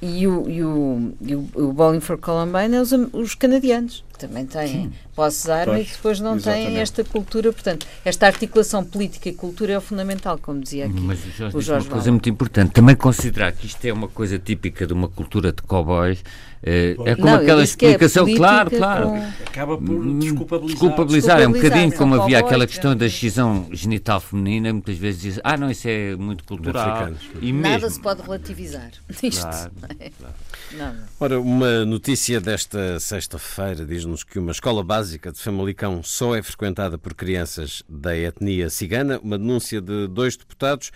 [0.00, 4.44] E o, e o, e o, o Bowling for Columbine é os, os canadianos também
[4.44, 6.66] têm posses de arma e que depois não exatamente.
[6.66, 7.52] têm esta cultura.
[7.52, 11.56] Portanto, esta articulação política e cultura é o fundamental, como dizia aqui Mas o Jorge,
[11.56, 12.72] o Jorge uma coisa muito importante.
[12.72, 16.22] Também considerar que isto é uma coisa típica de uma cultura de cowboys.
[16.62, 19.08] É, é como não, aquela é explicação, é claro, claro.
[19.08, 19.22] Com...
[19.46, 20.80] Acaba por hum, desculpabilizar.
[20.80, 25.40] Desculpabilizar, é um bocadinho como havia aquela questão da excisão genital feminina, muitas vezes diz,
[25.44, 27.10] ah, não, isso é muito cultural.
[27.40, 27.90] E Nada mesmo...
[27.90, 28.90] se pode relativizar.
[29.22, 29.42] Isto.
[29.42, 29.70] Claro,
[30.18, 30.34] claro.
[30.72, 31.04] Não, não.
[31.20, 36.42] Ora, uma notícia desta sexta-feira diz diz-nos que uma escola básica de Famalicão só é
[36.42, 39.18] frequentada por crianças da etnia cigana.
[39.22, 40.92] Uma denúncia de dois deputados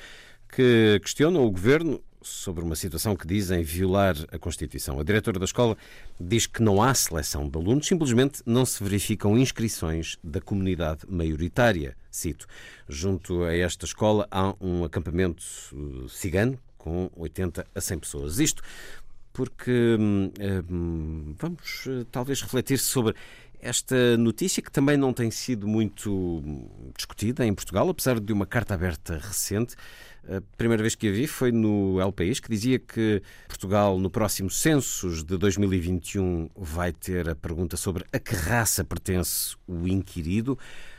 [0.48, 4.98] que questionam o governo sobre uma situação que dizem violar a Constituição.
[4.98, 5.76] A diretora da escola
[6.18, 11.96] diz que não há seleção de alunos, simplesmente não se verificam inscrições da comunidade maioritária.
[12.10, 12.46] Cito:
[12.88, 15.42] Junto a esta escola há um acampamento
[15.72, 18.38] uh, cigano com 80 a 100 pessoas.
[18.38, 18.62] Isto
[19.32, 20.30] porque hum,
[20.70, 23.14] hum, vamos eh, talvez refletir sobre
[23.62, 26.42] esta notícia que também não tem sido muito
[26.96, 29.76] discutida em Portugal, apesar de uma carta aberta recente.
[30.28, 34.08] A primeira vez que a vi foi no El País, que dizia que Portugal, no
[34.08, 40.56] próximo censos de 2021, vai ter a pergunta sobre a que raça pertence o inquirido.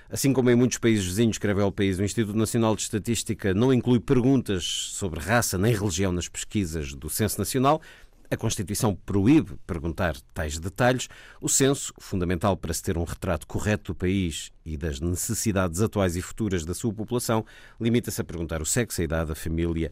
[0.09, 3.74] Assim como em muitos países vizinhos, escreve El País, o Instituto Nacional de Estatística não
[3.74, 7.82] inclui perguntas sobre raça nem religião nas pesquisas do Censo Nacional.
[8.30, 11.07] A Constituição proíbe perguntar tais detalhes.
[11.39, 16.15] O censo, fundamental para se ter um retrato correto do país e das necessidades atuais
[16.15, 17.45] e futuras da sua população,
[17.80, 19.91] limita-se a perguntar o sexo, a idade, a família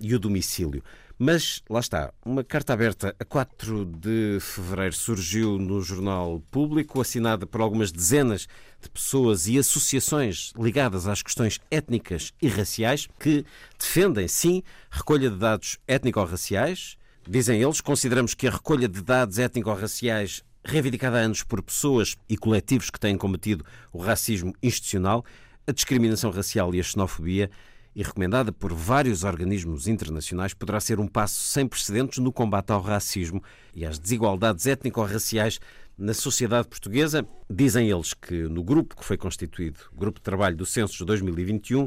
[0.00, 0.82] e o domicílio.
[1.18, 7.46] Mas lá está, uma carta aberta a 4 de fevereiro surgiu no Jornal Público, assinada
[7.46, 8.48] por algumas dezenas
[8.80, 13.44] de pessoas e associações ligadas às questões étnicas e raciais que
[13.78, 16.96] defendem, sim, recolha de dados étnico-raciais
[17.28, 22.36] Dizem eles, consideramos que a recolha de dados étnico-raciais reivindicada há anos por pessoas e
[22.36, 25.24] coletivos que têm combatido o racismo institucional,
[25.66, 27.48] a discriminação racial e a xenofobia,
[27.94, 32.80] e recomendada por vários organismos internacionais, poderá ser um passo sem precedentes no combate ao
[32.80, 33.42] racismo
[33.74, 35.60] e às desigualdades étnico-raciais
[35.96, 37.24] na sociedade portuguesa.
[37.48, 41.86] Dizem eles que no grupo que foi constituído, Grupo de Trabalho do Censo de 2021,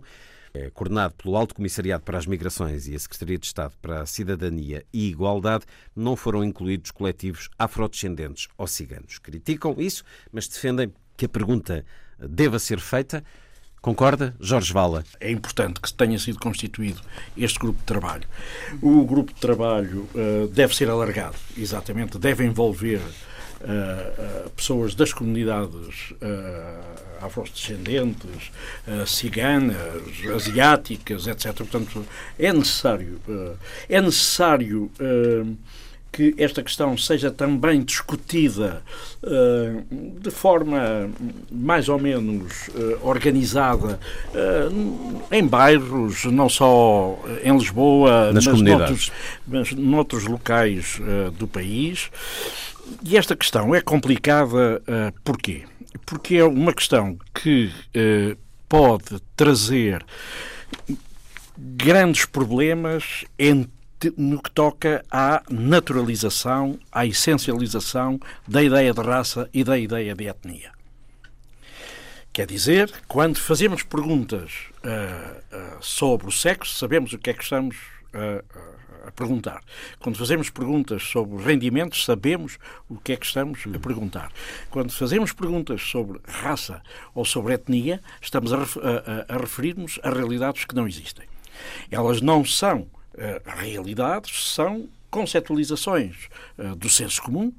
[0.56, 4.06] é coordenado pelo Alto Comissariado para as Migrações e a Secretaria de Estado para a
[4.06, 9.20] Cidadania e Igualdade, não foram incluídos coletivos afrodescendentes ou ciganos.
[9.20, 11.86] Criticam isso, mas defendem que a pergunta
[12.18, 13.22] deva ser feita.
[13.82, 15.04] Concorda, Jorge Vala?
[15.20, 17.02] É importante que tenha sido constituído
[17.38, 18.28] este grupo de trabalho.
[18.82, 23.02] O grupo de trabalho uh, deve ser alargado, exatamente, deve envolver
[23.62, 26.14] uh, uh, pessoas das comunidades
[27.22, 28.52] afrodescendentes,
[28.88, 29.78] uh, ciganas,
[30.36, 31.54] asiáticas, etc.
[31.56, 32.06] Portanto,
[32.38, 33.58] é necessário, uh,
[33.90, 35.58] é necessário uh,
[36.16, 38.82] que esta questão seja também discutida
[39.22, 39.84] uh,
[40.22, 41.10] de forma
[41.52, 44.00] mais ou menos uh, organizada
[44.30, 49.12] uh, em bairros, não só em Lisboa, Nas mas noutros,
[49.46, 51.02] mas noutros locais
[51.38, 52.10] do país.
[53.04, 54.82] E esta questão é complicada
[55.24, 55.66] porquê?
[56.06, 58.38] porque é uma questão que eh,
[58.70, 60.06] pode trazer
[61.58, 63.68] grandes problemas em
[64.18, 70.28] no que toca à naturalização, à essencialização da ideia de raça e da ideia de
[70.28, 70.72] etnia.
[72.32, 74.52] Quer dizer, quando fazemos perguntas
[74.84, 77.78] uh, uh, sobre o sexo, sabemos o que é que estamos
[78.14, 78.75] uh,
[79.08, 79.62] a perguntar.
[80.00, 82.58] Quando fazemos perguntas sobre rendimentos, sabemos
[82.90, 84.32] o que é que estamos a perguntar.
[84.70, 86.82] Quando fazemos perguntas sobre raça
[87.14, 91.26] ou sobre etnia, estamos a, a, a referir-nos a realidades que não existem.
[91.90, 92.88] Elas não são
[93.46, 96.28] realidades, são conceptualizações
[96.78, 97.54] do senso comum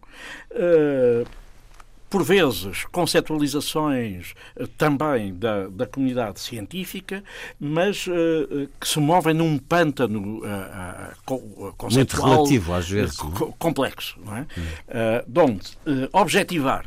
[2.09, 7.23] por vezes, conceptualizações uh, também da, da comunidade científica,
[7.59, 13.17] mas uh, que se movem num pântano uh, Muito relativo, às vezes.
[13.17, 14.19] Co complexo.
[14.25, 14.47] Não é?
[14.57, 15.43] Hum.
[15.43, 15.71] onde
[16.13, 16.87] objetivar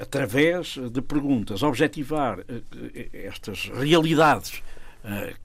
[0.00, 2.38] através de perguntas, objetivar
[3.12, 4.73] estas realidades eh,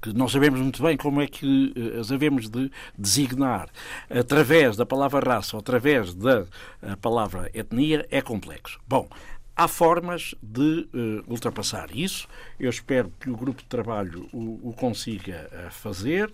[0.02, 3.70] que não sabemos muito bem como é que eh, as havemos de designar
[4.10, 6.46] através da palavra raça ou através da
[6.82, 8.80] eh, palavra etnia, é complexo.
[8.88, 9.10] Bom,
[9.56, 12.28] há formas de uh, ultrapassar isso.
[12.58, 16.32] Eu espero que o grupo de trabalho o, o consiga fazer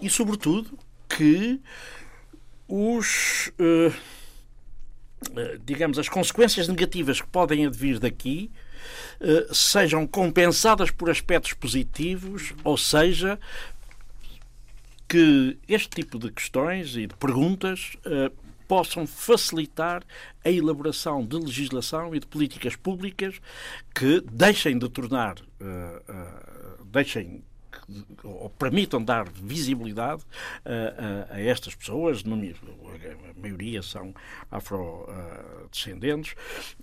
[0.00, 1.60] e, sobretudo, que
[2.68, 3.50] os.
[3.58, 3.92] Uh,
[5.64, 8.50] digamos, as consequências negativas que podem advir daqui
[9.20, 13.38] eh, sejam compensadas por aspectos positivos, ou seja,
[15.08, 18.34] que este tipo de questões e de perguntas uh,
[18.66, 20.02] possam facilitar
[20.42, 23.38] a elaboração de legislação e de políticas públicas
[23.94, 25.34] que deixem de tornar,
[26.86, 27.44] deixem
[28.22, 30.22] ou permitam dar visibilidade
[30.64, 34.14] a, a, a estas pessoas, no, a maioria são
[34.50, 36.34] afrodescendentes.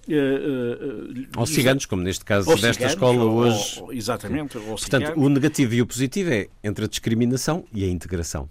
[0.07, 3.81] Uh, ou ciganos, como neste caso desta ciganos, escola hoje.
[3.81, 4.57] Ou, exatamente.
[4.57, 5.25] Ou Portanto, ciganos.
[5.25, 8.49] o negativo e o positivo é entre a discriminação e a integração.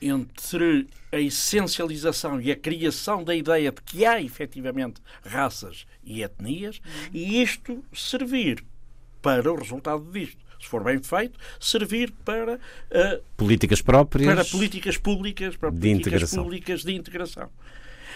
[0.00, 6.78] Entre a essencialização e a criação da ideia de que há efetivamente raças e etnias,
[6.78, 7.10] uhum.
[7.12, 8.64] e isto servir
[9.20, 14.96] para o resultado disto se for bem feito, servir para uh, políticas próprias, para políticas
[14.96, 16.44] públicas, para de políticas integração.
[16.44, 17.50] públicas de integração.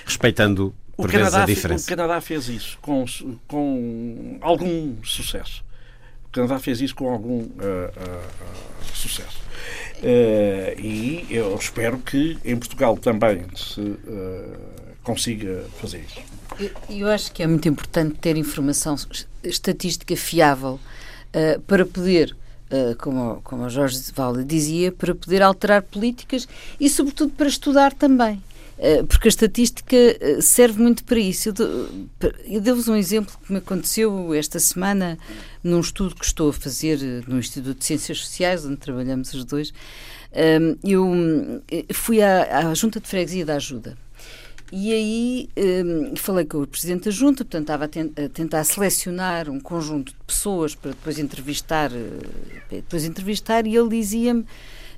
[0.04, 1.84] Respeitando por o Canadá, a diferença.
[1.84, 3.04] O Canadá fez isso com,
[3.48, 5.64] com algum sucesso.
[6.26, 9.40] O Canadá fez isso com algum uh, uh, sucesso.
[10.78, 13.98] e eu espero que em Portugal também se
[15.02, 16.20] consiga fazer isso.
[16.60, 18.94] Eu, eu acho que é muito importante ter informação
[19.42, 20.78] estatística fiável
[21.36, 22.34] uh, para poder,
[22.70, 26.48] uh, como, como o Jorge Valde dizia, para poder alterar políticas
[26.80, 28.42] e, sobretudo, para estudar também.
[28.78, 29.96] Uh, porque a estatística
[30.40, 31.48] serve muito para isso.
[31.48, 35.18] Eu, devo-vos um exemplo que me aconteceu esta semana
[35.62, 39.72] num estudo que estou a fazer no Instituto de Ciências Sociais, onde trabalhamos os dois.
[40.84, 41.62] eu
[41.94, 43.96] fui à, à Junta de Freguesia da Ajuda
[44.72, 45.48] e aí
[45.84, 49.60] um, falei com o Presidente da Junta, portanto estava a, ten a, tentar selecionar um
[49.60, 54.44] conjunto de pessoas para depois entrevistar, uh, depois entrevistar e ele dizia-me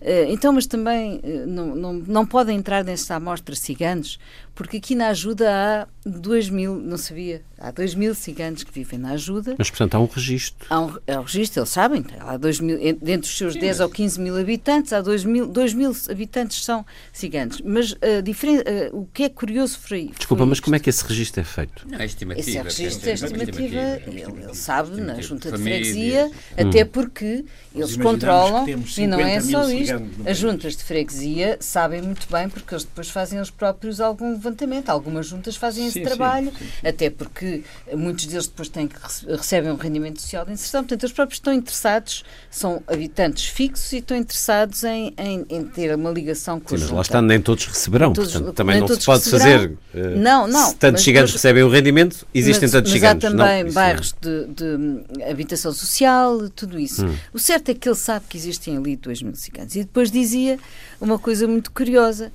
[0.01, 4.19] Uh, então, mas também uh, não, não, não podem entrar nessa amostra ciganos,
[4.59, 8.99] porque aqui na ajuda há 2 mil, não sabia, há 2 mil ciganos que vivem
[8.99, 9.55] na ajuda.
[9.57, 10.67] Mas, portanto, há um registro.
[10.69, 13.79] Há um, há um registro, eles sabem, há 2 mil, dentro dos seus Sim, 10
[13.79, 13.81] mas...
[13.81, 17.61] ou 15 mil habitantes, há 2 mil, 2 mil habitantes são ciganos.
[17.65, 20.11] Mas uh, diferen, uh, o que é curioso foi.
[20.17, 21.87] Desculpa, mas como é que esse registro é feito?
[21.89, 22.41] Não, é estimativa.
[22.41, 25.17] Esse é registro é estimativa, estimativa, ele, ele sabe, estimativa.
[25.17, 26.69] na junta de freguesia, hum.
[26.69, 32.27] até porque eles controlam, e não é só isto, as juntas de freguesia sabem muito
[32.29, 36.51] bem, porque eles depois fazem eles próprios algum levantamento, algumas juntas fazem esse sim, trabalho,
[36.59, 36.89] sim, sim.
[36.89, 38.97] até porque muitos deles depois têm que
[39.29, 40.83] recebem um rendimento social de inserção.
[40.83, 45.95] Portanto, eles próprios estão interessados, são habitantes fixos e estão interessados em, em, em ter
[45.95, 48.13] uma ligação com Sim, mas lá está, nem todos receberão.
[48.13, 49.71] Todos, portanto, também não se pode fazer.
[49.71, 50.71] Uh, não, não.
[50.71, 53.05] Se tantos ciganos depois, recebem o rendimento, existem mas, tantos mas.
[53.05, 57.05] Há também não, bairros de, de, habitação social, tudo isso.
[57.05, 57.15] Hum.
[57.33, 59.75] O certo é que ele sabe que existem ali 2 mil ciganos.
[59.75, 60.59] E depois dizia
[61.01, 62.33] uma coisa muito curiosa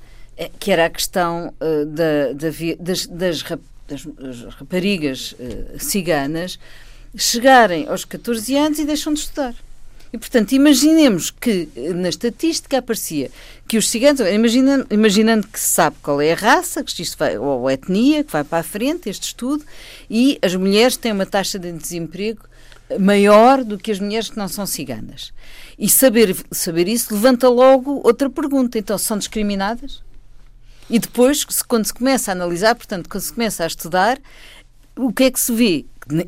[0.59, 6.57] que era a questão uh, da, da, das, das, das, raparigas uh, ciganas
[7.15, 9.53] chegarem aos 14 anos e deixam de estudar.
[10.11, 13.31] E, portanto, imaginemos que eh, na estatística aparecia
[13.67, 17.35] que os ciganos, imaginando, imaginando que se sabe qual é a raça, que isto vai,
[17.35, 19.65] ou a etnia, que vai para a frente, este estudo,
[20.07, 22.43] e as mulheres têm uma taxa de desemprego
[22.99, 25.33] maior do que as mulheres que não são ciganas.
[25.79, 28.77] E saber, saber isso levanta logo outra pergunta.
[28.77, 30.03] Então, são discriminadas?
[30.89, 34.19] E depois, quando se começa a analisar, portanto, quando se começa a estudar,
[34.95, 35.85] o que é que se vê?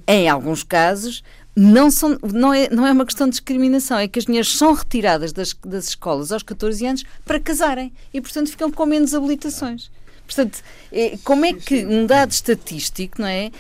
[0.08, 1.24] em alguns casos
[1.56, 4.74] não, são, não, é, não é uma questão de discriminação, é que as mulheres são
[4.74, 9.90] retiradas das, das escolas aos 14 anos para casarem e, portanto, ficam com menos habilitações.
[10.26, 13.52] Portanto, é, como é que um dado estatístico, não é?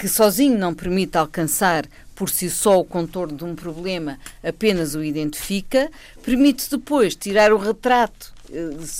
[0.00, 1.86] Que sozinho não permite alcançar
[2.16, 5.90] por si só o contorno de um problema, apenas o identifica,
[6.24, 8.33] permite depois tirar o retrato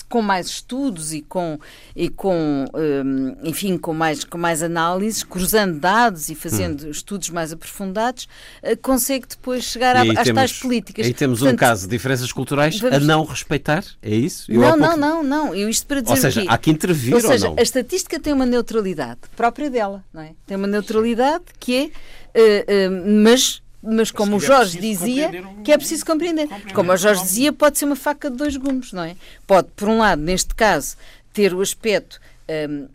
[0.09, 1.59] com mais estudos e com,
[1.95, 6.91] e com um, enfim, com mais, com mais análises, cruzando dados e fazendo hum.
[6.91, 8.29] estudos mais aprofundados,
[8.63, 11.07] uh, consegue depois chegar às temos, tais políticas.
[11.07, 12.97] Aí temos Portanto, um caso de diferenças culturais vamos...
[12.97, 14.51] a não respeitar, é isso?
[14.51, 15.55] Eu não, não, não, não.
[15.55, 18.33] Eu isto para dizer ou seja, há que intervir ou, seja, ou a estatística tem
[18.33, 20.33] uma neutralidade própria dela, não é?
[20.47, 21.93] Tem uma neutralidade que
[22.35, 25.63] é, mas mas como o é Jorge dizia, um...
[25.63, 26.49] que é preciso compreender.
[26.49, 26.75] compreender.
[26.75, 29.17] Como o Jorge dizia, pode ser uma faca de dois gumes, não é?
[29.47, 30.97] Pode, por um lado, neste caso,
[31.33, 32.89] ter o aspecto um,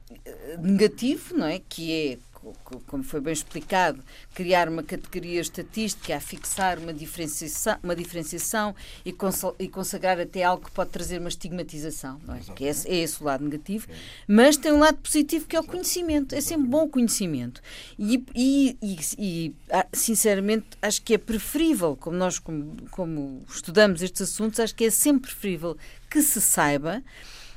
[0.59, 1.61] negativo, não é?
[1.67, 2.17] Que é
[2.87, 8.75] como foi bem explicado, criar uma categoria estatística, a fixar uma diferenciação, uma diferenciação
[9.05, 9.13] e,
[9.59, 12.39] e consagrar até algo que pode trazer uma estigmatização, não é?
[12.55, 13.87] Que é, é esse o lado negativo,
[14.27, 16.33] mas tem um lado positivo que é o conhecimento.
[16.33, 17.61] É sempre bom conhecimento.
[17.97, 18.77] E, e,
[19.17, 24.75] e, ah, sinceramente, acho que é preferível, como nós, como, como estudamos estes assuntos, acho
[24.75, 25.77] que é sempre preferível
[26.09, 27.03] que se saiba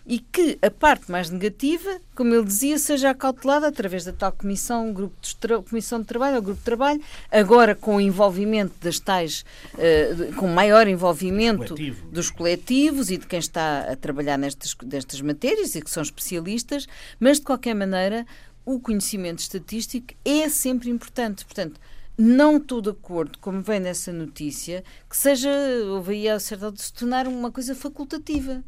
[0.07, 4.93] e que a parte mais negativa, como ele dizia, seja acautelada através da tal comissão,
[4.93, 7.01] grupo de comissão de trabalho ou grupo de trabalho,
[7.31, 9.45] agora com o envolvimento das tais,
[9.75, 12.07] uh, com maior envolvimento Coletivo.
[12.11, 16.87] dos coletivos e de quem está a trabalhar nestas, nestas matérias e que são especialistas,
[17.21, 18.27] mas de qualquer maneira
[18.65, 21.45] o conhecimento estatístico é sempre importante.
[21.45, 21.81] Portanto,
[22.17, 25.51] não estou de acordo, como vem nessa notícia, que seja,
[25.87, 28.63] houve aí a certa de se tornar uma coisa facultativa.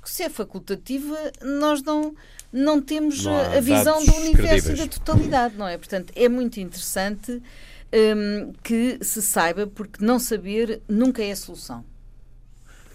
[0.00, 2.14] Porque se é facultativa, nós não,
[2.52, 4.78] não temos não a visão do universo credíveis.
[4.78, 5.76] e da totalidade, não é?
[5.76, 7.42] Portanto, é muito interessante
[7.92, 11.84] um, que se saiba, porque não saber nunca é a solução.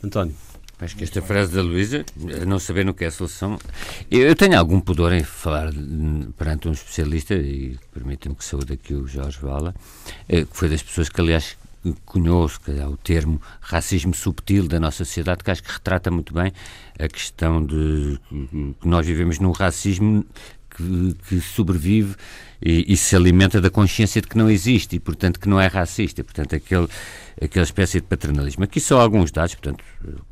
[0.04, 0.36] António.
[0.82, 2.06] Acho que esta frase da Luísa,
[2.48, 3.60] não saber no que é a solução.
[4.10, 5.74] Eu tenho algum pudor em falar
[6.38, 9.76] perante um especialista, e permita-me que saúde aqui o Jorge Vala,
[10.30, 11.58] eh, que foi das pessoas que, aliás,
[12.06, 16.34] cunhou se calhar, o termo racismo subtil da nossa sociedade, que acho que retrata muito
[16.34, 16.54] bem
[17.00, 18.20] a questão de
[18.82, 20.26] que nós vivemos num racismo
[20.70, 22.16] que, que sobrevive
[22.62, 25.68] e, e, se alimenta da consciência de que não existe e, portanto, que não é
[25.68, 26.24] racista.
[26.24, 26.88] Portanto, aquele,
[27.42, 28.64] aquela espécie de paternalismo.
[28.64, 29.84] Aqui só alguns dados, portanto,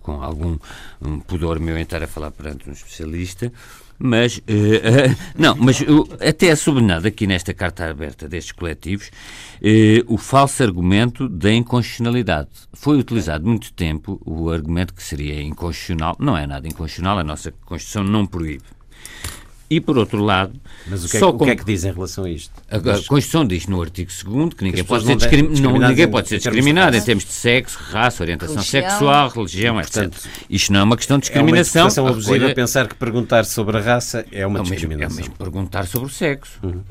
[0.01, 0.57] com algum
[1.01, 3.51] um pudor meu em estar a falar perante um especialista.
[3.99, 9.09] Mas, uh, uh, não, mas uh, até é sublinhado aqui nesta carta aberta destes coletivos
[10.05, 12.49] o falso argumento da inconstitucionalidade.
[12.73, 16.15] Foi utilizado muito tempo o argumento que seria inconstitucional.
[16.19, 18.76] Não é nada inconstitucional, a nossa Constituição não proíbe.
[19.69, 20.53] E, por outro lado...
[20.87, 22.53] Mas o que, é, o que é que diz em relação a isto?
[22.69, 25.43] A, a Constituição diz no artigo 2 que ninguém, pode ser, discrim...
[25.61, 28.89] não, ninguém pode ser discriminado em termos de sexo, raça, orientação religião.
[28.89, 30.13] sexual, religião, etc.
[30.49, 31.87] Isto não é uma questão de discriminação.
[31.87, 32.55] É uma abusiva coisa...
[32.55, 35.17] pensar que perguntar sobre a raça é uma é discriminação.
[35.17, 36.59] Mesmo, é mesmo perguntar sobre o sexo.
[36.63, 36.81] Uhum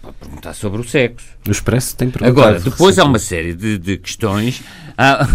[0.00, 1.26] pode perguntar sobre o sexo.
[1.46, 2.40] O Expresso tem perguntado.
[2.40, 4.62] Agora, depois há uma série de, de questões.
[4.96, 5.26] Ah,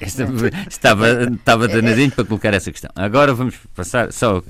[0.68, 2.90] estava, estava danadinho para colocar essa questão.
[2.94, 4.42] Agora vamos passar só.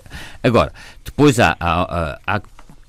[0.42, 0.72] Agora,
[1.04, 2.42] depois há, há, há, há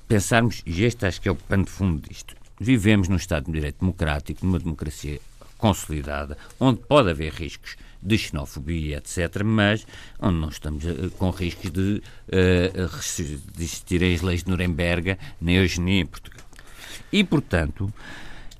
[0.08, 2.34] pensarmos, e este acho que é o pano de fundo disto.
[2.58, 5.20] Vivemos num Estado de Direito democrático, numa democracia
[5.58, 7.76] consolidada, onde pode haver riscos
[8.06, 9.86] de xenofobia, etc., mas
[10.20, 16.00] onde não estamos uh, com riscos de, uh, as leis de Nuremberg nem hoje nem
[16.00, 16.46] em Portugal.
[17.12, 17.92] E, portanto,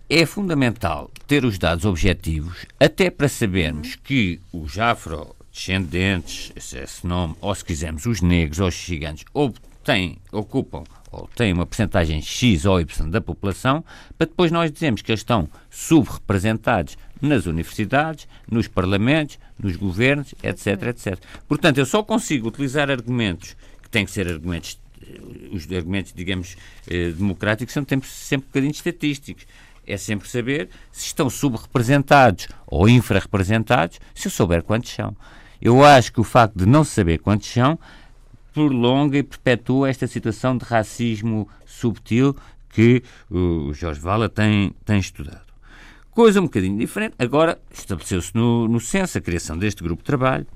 [0.09, 7.55] é fundamental ter os dados objetivos, até para sabermos que os afrodescendentes, esse nome, ou
[7.55, 12.65] se quisermos, os negros ou os gigantes, ou têm, ocupam ou têm uma porcentagem X
[12.65, 13.85] ou Y da população,
[14.19, 20.83] para depois nós dizermos que eles estão subrepresentados nas universidades, nos parlamentos, nos governos, etc,
[20.89, 21.19] etc.
[21.49, 25.21] Portanto, eu só consigo utilizar argumentos que têm que ser argumentos, eh,
[25.53, 26.57] os argumentos, digamos,
[26.89, 29.47] eh, democráticos, são sempre, sempre um bocadinho estatísticos.
[29.87, 35.17] É sempre saber se estão subrepresentados ou infrarrepresentados, se eu souber quantos são.
[35.63, 37.79] Eu acho que o facto de não saber quantos são
[38.53, 42.35] prolonga e perpetua esta situação de racismo subtil
[42.71, 45.46] que o Jorge Vala tem, tem estudado.
[46.17, 47.15] Coisa um bocadinho diferente.
[47.19, 50.47] Agora, estabeleceu-se no, no censo a criação deste grupo de trabalho.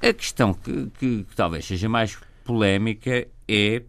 [0.00, 3.82] A questão que, que, que talvez seja mais polémica é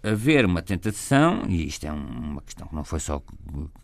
[0.00, 3.20] haver uma tentação, e isto é uma questão que não foi só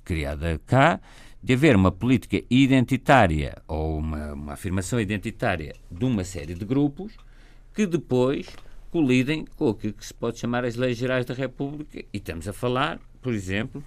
[0.04, 1.00] criada cá,
[1.42, 7.14] de haver uma política identitária ou uma, uma afirmação identitária de uma série de grupos
[7.74, 8.46] que depois
[8.92, 12.52] colidem com o que se pode chamar as leis gerais da República, e estamos a
[12.52, 13.82] falar, por exemplo,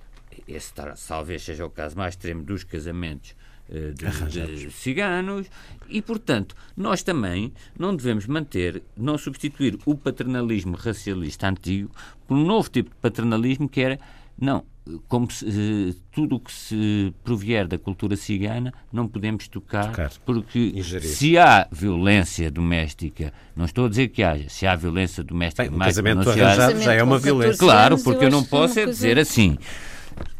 [0.48, 0.74] esse
[1.08, 3.36] talvez seja o caso mais extremo dos casamentos
[3.72, 5.46] eh, de, de, ciganos
[5.88, 11.92] e, portanto, nós também não devemos manter, não substituir o paternalismo racialista antigo
[12.28, 14.00] por um novo tipo de paternalismo que era,
[14.40, 14.64] não,
[15.08, 20.12] como se, eh, tudo o que se provier da cultura cigana não podemos tocar, tocar.
[20.26, 21.08] porque Ingerir.
[21.08, 25.78] se há violência doméstica, não estou a dizer que haja, se há violência doméstica, Bem,
[25.78, 27.60] mais casamento arranjado já é uma violência.
[27.60, 29.60] Claro, porque eu, eu não posso é dizer assim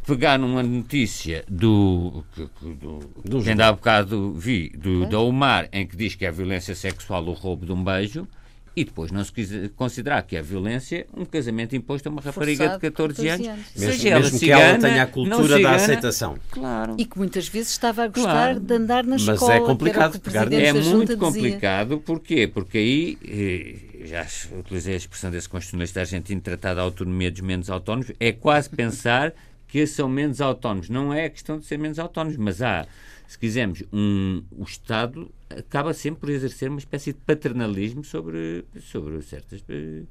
[0.10, 5.86] pegar numa notícia do, do, do que ainda há bocado vi, do, da UMAR, em
[5.86, 8.28] que diz que é violência sexual o roubo de um beijo,
[8.76, 12.70] e depois não se quiser considerar que é violência um casamento imposto a uma rapariga
[12.70, 13.66] de 14, 14 anos, anos.
[13.76, 16.38] Mesmo, seja ela mesmo cigana, que ela tenha a cultura cigana, da aceitação.
[16.50, 16.96] Claro.
[16.98, 18.60] E que muitas vezes estava a gostar claro.
[18.60, 19.54] de andar na Mas escola.
[19.54, 20.20] Mas é complicado.
[20.20, 21.90] Pegar é muito complicado.
[21.90, 22.04] Dizia.
[22.06, 22.48] Porquê?
[22.48, 24.26] Porque aí, eh, já
[24.58, 29.34] utilizei a expressão desse constitucionalista argentino tratado a autonomia dos menos autónomos, é quase pensar
[29.70, 30.90] que são menos autónomos.
[30.90, 32.86] Não é a questão de ser menos autónomos, mas há,
[33.28, 39.22] se quisermos, um, o Estado acaba sempre por exercer uma espécie de paternalismo sobre, sobre
[39.22, 39.64] certas.
[39.70, 40.04] Eh,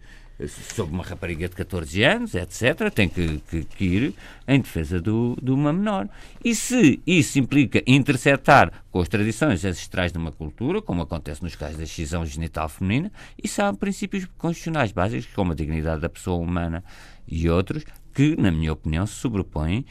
[0.47, 4.15] sobre uma rapariga de 14 anos, etc., tem que, que, que ir
[4.47, 6.09] em defesa do, de uma menor.
[6.45, 11.57] E se isso implica interceptar com as tradições ancestrais de uma cultura, como acontece nos
[11.57, 13.11] casos da excisão genital feminina,
[13.43, 16.85] isso há princípios constitucionais básicos, como a dignidade da pessoa humana
[17.27, 17.85] e outros,
[18.19, 19.85] que, na minha opinião, se sobrepõem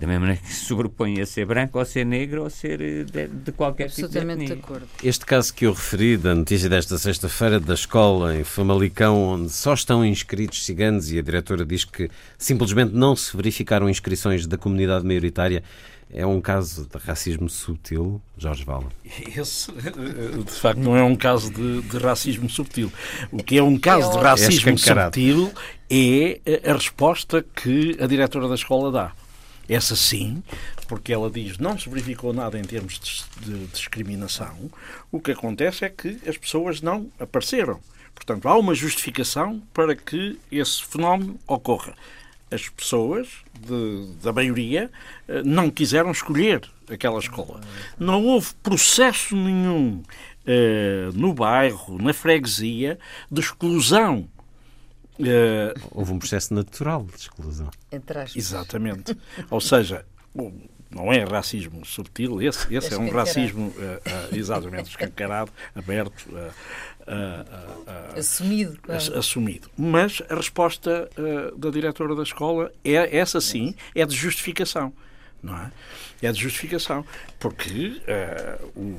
[0.00, 3.02] da mesma maneira que se sobrepõe a ser branco ou ser negro ou ser eh,
[3.04, 4.46] de, de qualquer tipo de etnia.
[4.46, 4.86] de acordo.
[5.02, 9.74] Este caso que eu referi, da notícia desta sexta-feira da escola em Famalicão, onde só
[9.74, 12.08] estão inscritos ciganos e a diretora diz que
[12.38, 15.62] simplesmente não se verificaram inscrições da comunidade maioritária,
[16.12, 18.88] é um caso de racismo subtil, Jorge Vala?
[19.36, 22.92] Esse, eh, de facto, não é um caso de, de racismo subtil.
[23.30, 25.52] O que é um caso de é racismo é subtil
[25.94, 29.12] é a resposta que a diretora da escola dá.
[29.68, 30.42] Essa sim,
[30.88, 34.70] porque ela diz não se verificou nada em termos de, de discriminação.
[35.10, 37.78] O que acontece é que as pessoas não apareceram.
[38.14, 41.94] Portanto, há uma justificação para que esse fenómeno ocorra
[42.50, 43.28] as pessoas,
[43.60, 44.90] de, da maioria,
[45.26, 47.60] eh, não quiseram escolher aquela escola.
[47.98, 50.02] Não houve processo nenhum
[50.46, 52.98] eh, no bairro, na freguesia,
[53.30, 54.28] de exclusão.
[55.24, 57.70] Eh, houve um processo natural de exclusão.
[58.34, 59.16] Exatamente.
[59.50, 60.04] Ou seja,
[60.94, 66.26] não é racismo subtil, esse, esse é, é um racismo uh, uh, exatamente escancarado, aberto,
[66.28, 68.78] uh, assumido.
[68.82, 69.18] Claro.
[69.18, 69.70] Assumido.
[69.76, 71.08] Mas a resposta
[71.56, 74.92] da diretora da escola é essa sim, é de justificação.
[75.42, 75.72] Não é?
[76.20, 77.04] É de justificação.
[77.40, 78.00] Porque
[78.76, 78.96] o,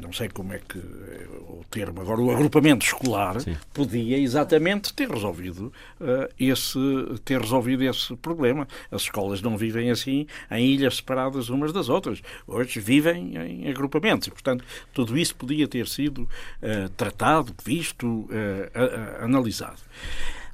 [0.00, 3.56] não sei como é que é o termo, agora o agrupamento escolar Sim.
[3.72, 6.78] podia exatamente ter resolvido uh, esse
[7.24, 8.66] ter resolvido esse problema.
[8.90, 12.22] As escolas não vivem assim em ilhas separadas umas das outras.
[12.46, 19.24] Hoje vivem em agrupamentos e, portanto, tudo isso podia ter sido uh, tratado, visto, uh,
[19.24, 19.80] analisado.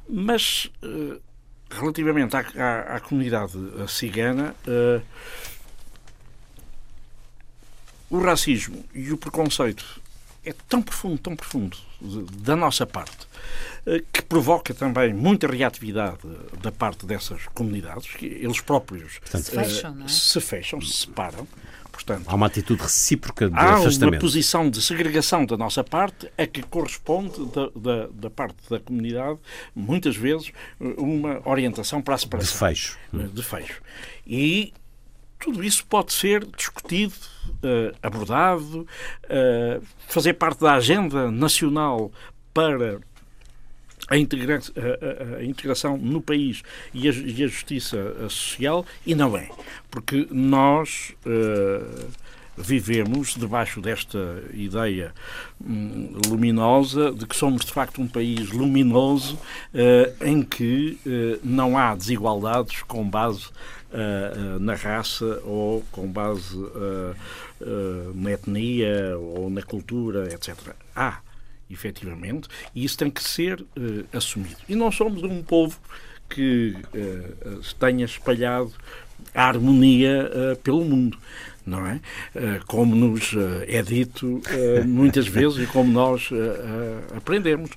[0.09, 0.70] Mas
[1.70, 3.53] relativamente à, à, à comunidade
[3.88, 4.55] cigana,
[8.13, 10.01] o racismo e o preconceito
[10.45, 11.79] é tão profundo, tão profundo
[12.43, 13.27] da nossa parte,
[13.87, 16.19] eh, que provoca também muita reatividade
[16.61, 20.09] da parte dessas comunidades, que eles próprios Portanto, se, fecham, é?
[20.09, 21.49] se fecham, se separam.
[21.91, 24.03] Portanto, há uma atitude recíproca de há afastamento.
[24.03, 28.57] Há uma posição de segregação da nossa parte a que corresponde da, da, da, parte
[28.69, 29.39] da comunidade,
[29.75, 32.53] muitas vezes, uma orientação para a separação.
[32.53, 32.99] De fecho.
[33.13, 33.81] De fecho.
[34.27, 34.73] E
[35.43, 37.14] tudo isso pode ser discutido,
[37.49, 38.86] uh, abordado,
[39.24, 42.12] uh, fazer parte da agenda nacional
[42.55, 43.01] para
[44.09, 46.62] a, integra a, a integração no país
[46.95, 49.51] e a, e a, justiça social, e não é.
[49.90, 51.12] Porque nós.
[51.26, 52.11] Uh,
[52.57, 55.14] vivemos debaixo desta ideia
[55.61, 61.78] hum, luminosa de que somos de facto um país luminoso uh, em que uh, não
[61.78, 63.49] há desigualdades com base
[63.93, 66.57] uh, na raça ou com base
[68.14, 70.74] na etnia ou na cultura, etc.
[70.95, 71.20] Há,
[71.70, 73.64] efetivamente, e isso tem que ser
[74.12, 74.57] assumido.
[74.68, 75.78] E não somos um povo
[76.28, 76.74] que
[77.78, 78.72] tenha espalhado
[79.34, 80.30] a harmonia
[80.64, 81.16] pelo mundo
[81.65, 82.01] não é?
[82.35, 86.31] Eh, como nos eh, é dito eh, muitas vezes e como nós
[87.17, 87.71] aprendemos.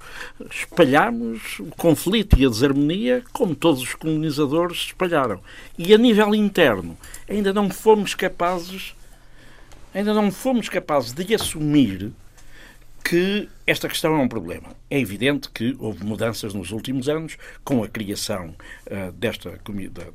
[0.49, 5.39] Espalhamos o conflito e a desarmonia como todos os colonizadores espalharam.
[5.77, 6.97] E a nível interno,
[7.29, 8.95] ainda não fomos capazes,
[9.93, 12.11] ainda não fomos capazes de assumir
[13.07, 14.69] que esta questão é um problema.
[14.89, 18.55] É evidente que houve mudanças nos últimos anos com a criação
[18.87, 19.59] uh, desta,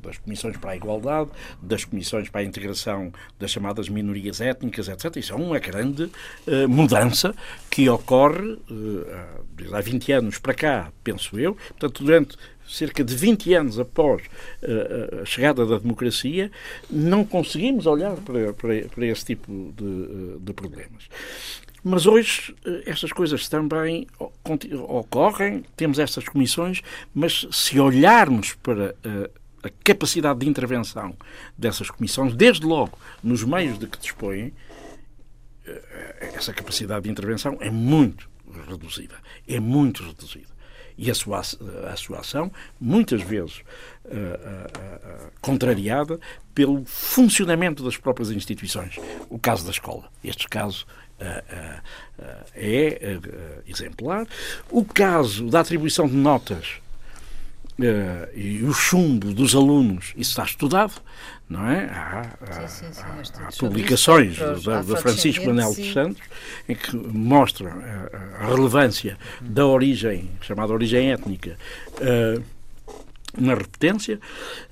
[0.01, 1.29] das comissões para a igualdade,
[1.61, 5.15] das comissões para a integração das chamadas minorias étnicas, etc.
[5.15, 7.33] Isso é uma grande uh, mudança
[7.69, 11.55] que ocorre uh, há 20 anos para cá, penso eu.
[11.55, 12.37] Portanto, durante
[12.67, 14.23] cerca de 20 anos após
[14.63, 16.51] uh, a chegada da democracia,
[16.89, 21.07] não conseguimos olhar para, para, para esse tipo de, de problemas.
[21.83, 24.07] Mas hoje eh, estas coisas também
[24.87, 26.81] ocorrem, temos estas comissões,
[27.13, 29.29] mas se olharmos para eh,
[29.63, 31.15] a capacidade de intervenção
[31.57, 34.53] dessas comissões, desde logo nos meios de que dispõem,
[35.65, 38.29] eh, essa capacidade de intervenção é muito
[38.67, 39.15] reduzida.
[39.47, 40.51] É muito reduzida.
[40.97, 43.63] E a sua, a sua ação, muitas vezes
[44.05, 46.19] uh, uh, uh, contrariada
[46.53, 48.99] pelo funcionamento das próprias instituições.
[49.29, 50.11] O caso da escola.
[50.23, 50.85] Este caso
[52.55, 53.19] é
[53.67, 54.27] exemplar.
[54.69, 56.81] O caso da atribuição de notas
[58.33, 60.93] e o chumbo dos alunos, isso está estudado,
[61.49, 61.85] não é?
[61.85, 66.21] Há, há, sim, sim, sim, há, publicações da, Francisco Manel dos Santos
[66.69, 71.57] em que mostram a, a relevância da origem, chamada origem étnica,
[71.97, 72.43] uh,
[73.37, 74.19] na repetência.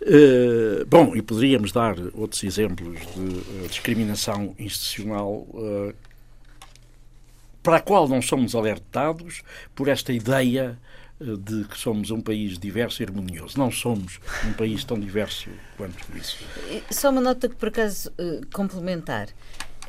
[0.02, 5.48] Uh, bom, e poderíamos dar outros exemplos de uh, discriminação institucional
[7.62, 9.42] para a qual não somos alertados
[9.76, 10.78] por esta ideia
[11.20, 13.58] eh, de que somos um país diverso e harmonioso.
[13.58, 16.38] Não somos um país tão diverso quanto isso.
[16.90, 19.28] Só uma nota que, por acaso, uh, complementar.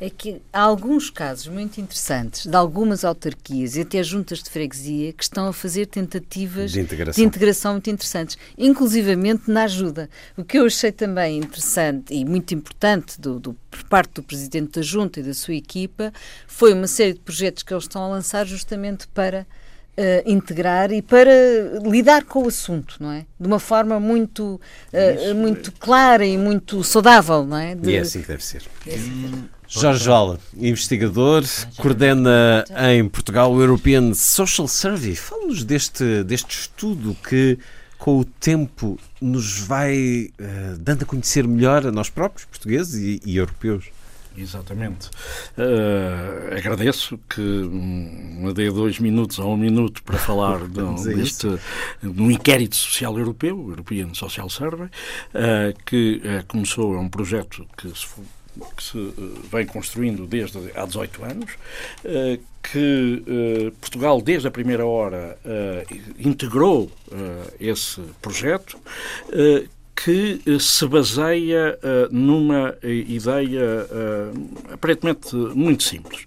[0.03, 5.13] É que há alguns casos muito interessantes de algumas autarquias e até juntas de freguesia
[5.13, 10.09] que estão a fazer tentativas de integração, de integração muito interessantes, inclusivamente na ajuda.
[10.35, 14.79] O que eu achei também interessante e muito importante do, do por parte do Presidente
[14.79, 16.11] da Junta e da sua equipa
[16.47, 19.45] foi uma série de projetos que eles estão a lançar justamente para
[19.91, 21.29] Uh, integrar e para
[21.83, 23.25] lidar com o assunto, não é?
[23.37, 24.59] De uma forma muito,
[24.93, 27.75] uh, muito clara e muito saudável, não é?
[27.75, 27.89] De...
[27.89, 28.63] E é assim que deve ser.
[28.87, 31.43] É assim Jorge Vala, investigador,
[31.77, 35.15] coordena em Portugal o European Social Survey.
[35.15, 37.57] Fala-nos deste, deste estudo que,
[37.97, 43.21] com o tempo, nos vai uh, dando a conhecer melhor a nós próprios, portugueses e,
[43.25, 43.85] e europeus.
[44.37, 45.09] Exatamente.
[45.57, 51.47] Uh, agradeço que me dê dois minutos ou um minuto para falar de, deste
[52.01, 57.09] de um inquérito social europeu, o European Social Survey, uh, que uh, começou, é um
[57.09, 58.07] projeto que se,
[58.75, 59.13] que se
[59.51, 61.51] vem construindo desde há 18 anos,
[62.61, 65.37] que Portugal, desde a primeira hora,
[66.19, 66.91] integrou
[67.59, 68.77] esse projeto
[70.03, 71.77] que eh, se baseia
[72.09, 73.85] numa eh, ideia
[74.73, 76.25] aparentemente muito simples.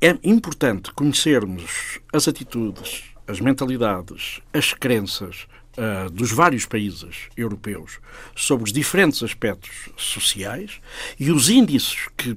[0.00, 5.46] É importante conhecermos as atitudes, as mentalidades, as crenças
[5.76, 7.98] uh, dos vários países europeus
[8.34, 10.80] sobre os diferentes aspectos sociais
[11.18, 12.36] e os índices que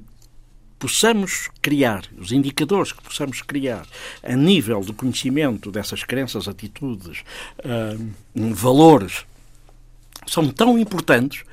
[0.78, 3.84] possamos criar, os indicadores que possamos criar
[4.22, 7.24] a nível do conhecimento dessas crenças, atitudes,
[7.58, 9.24] uh, valores,
[10.26, 11.44] são tão importantes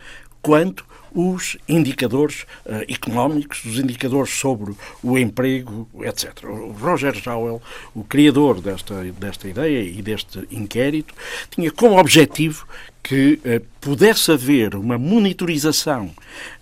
[0.42, 6.44] quanto os indicadores uh, económicos, os indicadores sobre o emprego, etc.
[6.44, 7.62] O Roger Jowell,
[7.96, 11.14] o criador desta, desta ideia e deste inquérito,
[11.50, 12.68] tinha como objetivo
[13.02, 16.12] que uh, pudesse haver uma monitorização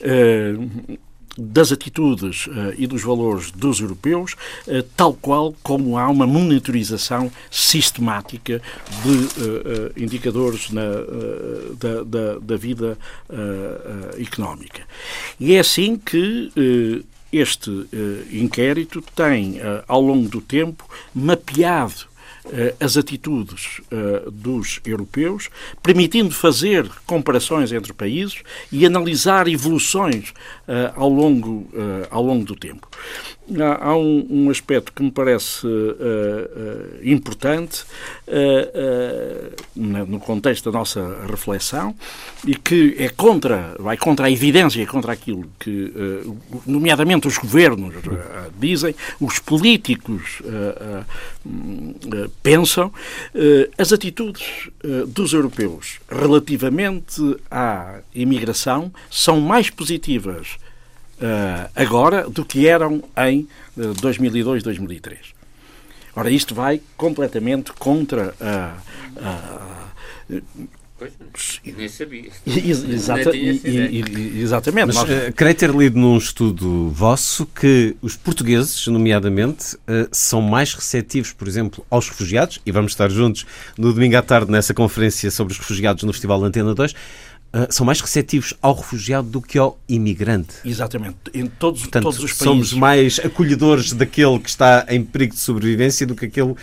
[0.01, 0.97] uh,
[1.37, 4.33] das atitudes uh, e dos valores dos europeus,
[4.67, 8.61] uh, tal qual como há uma monitorização sistemática
[9.03, 10.83] de uh, indicadores na,
[11.79, 12.97] da, da, da, vida
[14.19, 14.83] económica.
[15.39, 16.51] E é assim que
[17.31, 17.71] este
[18.31, 22.07] inquérito tem, ao longo do tempo, mapeado
[22.79, 25.49] as atitudes uh, dos europeus,
[25.81, 30.31] permitindo fazer comparações entre países e analisar evoluções
[30.67, 31.67] uh, ao, longo,
[32.09, 32.89] ao longo do tempo.
[33.59, 35.67] Há, há um, um, aspecto que me parece
[37.03, 37.83] importante
[39.75, 41.93] no contexto da nossa reflexão
[42.47, 45.91] e que é contra, vai contra a evidência, contra aquilo que,
[46.65, 47.93] nomeadamente, os governos
[48.57, 50.41] dizem, os políticos
[52.41, 52.93] pensam,
[53.77, 54.69] as atitudes
[55.07, 60.57] dos europeus relativamente à imigração são mais positivas
[61.75, 65.19] agora do que eram em 2002, 2003.
[66.15, 68.75] Ora, isto vai completamente contra a,
[71.65, 72.29] nem sabia.
[72.45, 74.87] Exata, exatamente.
[74.87, 80.73] Mas, uh, creio ter lido num estudo vosso que os portugueses, nomeadamente, uh, são mais
[80.73, 83.45] receptivos, por exemplo, aos refugiados, e vamos estar juntos
[83.77, 86.93] no domingo à tarde nessa conferência sobre os refugiados no Festival Antena 2,
[87.53, 90.55] Uh, são mais receptivos ao refugiado do que ao imigrante.
[90.65, 91.17] Exatamente.
[91.33, 92.43] Em todos, Portanto, todos os países.
[92.43, 96.55] Somos mais acolhedores daquele que está em perigo de sobrevivência do que aquele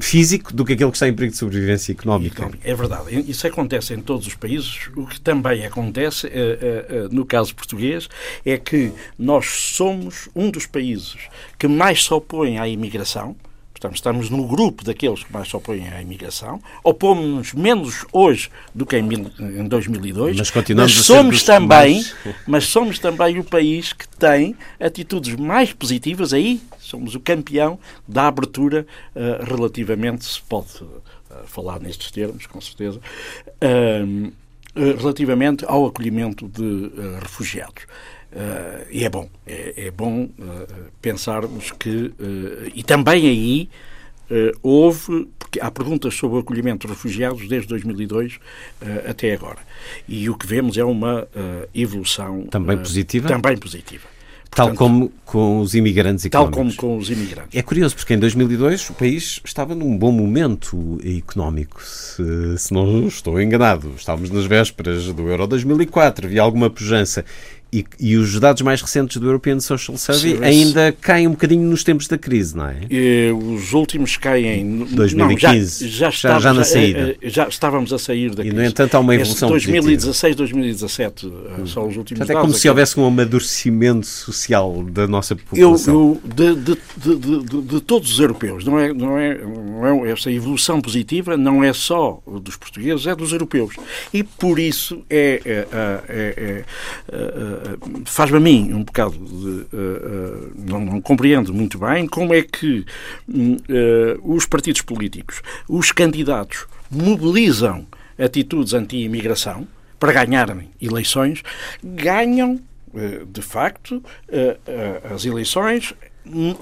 [0.00, 2.50] físico, do que aquele que está em perigo de sobrevivência económica.
[2.64, 3.30] É verdade.
[3.30, 4.88] Isso acontece em todos os países.
[4.96, 8.08] O que também acontece, uh, uh, no caso português,
[8.44, 11.16] é que nós somos um dos países
[11.56, 13.36] que mais se opõe à imigração
[13.84, 16.58] Portanto, estamos no grupo daqueles que mais se opõem à imigração.
[16.82, 19.06] Opomos-nos menos hoje do que em,
[19.38, 20.38] em 2002.
[20.38, 22.16] Mas continuamos mas somos também, mais...
[22.48, 26.32] mas somos também o país que tem atitudes mais positivas.
[26.32, 27.78] Aí somos o campeão
[28.08, 31.02] da abertura uh, relativamente, se pode uh,
[31.44, 34.32] falar nestes termos, com certeza, uh,
[34.74, 37.84] relativamente ao acolhimento de refugiados.
[38.34, 40.30] Uh, e é bom, é, é bom uh,
[41.00, 41.88] pensarmos que.
[41.88, 43.68] Uh, e também aí
[44.62, 48.40] houve, porque há perguntas sobre o acolhimento de refugiados desde 2002
[49.08, 49.58] até agora.
[50.08, 51.28] E o que vemos é uma
[51.74, 52.46] evolução.
[52.46, 53.28] Também positiva?
[53.28, 54.08] Também positiva.
[54.54, 56.56] Tal Portanto, como com os imigrantes económicos.
[56.56, 57.50] Tal como com os imigrantes.
[57.52, 63.06] É curioso, porque em 2002 o país estava num bom momento económico, se, se não
[63.06, 63.92] estou enganado.
[63.96, 67.24] Estávamos nas vésperas do Euro 2004, havia alguma pujança.
[67.74, 71.82] E, e, os dados mais recentes do European Social Survey ainda caem um bocadinho nos
[71.82, 72.76] tempos da crise, não é?
[72.88, 76.98] E, os últimos caem em 2015, não, já, já, já, já, na saída.
[77.00, 78.50] Já, eh, eh, já, estávamos a sair da crise.
[78.50, 81.66] E, no entanto, há uma evolução 2016, 2017 hum.
[81.66, 82.30] são os últimos Portanto, dados.
[82.30, 85.94] É como se houvesse um amadurecimento social da nossa população.
[85.94, 90.12] Eu, eu de, de, de, de, todos os europeus, não é, não, é, não é
[90.12, 93.74] essa evolução positiva não é só dos portugueses, é dos europeus.
[94.12, 95.66] E por isso é, é,
[96.08, 96.64] é, é
[98.04, 99.24] faz-me a mim um bocado de.
[99.24, 102.84] Uh, uh, não, não, compreendo muito bem como é que
[103.28, 107.86] uh, os partidos políticos, os candidatos, mobilizam
[108.18, 109.66] atitudes anti-imigração
[109.98, 111.42] para ganharem eleições,
[111.82, 112.60] ganham,
[113.26, 114.02] de facto,
[115.12, 115.94] as eleições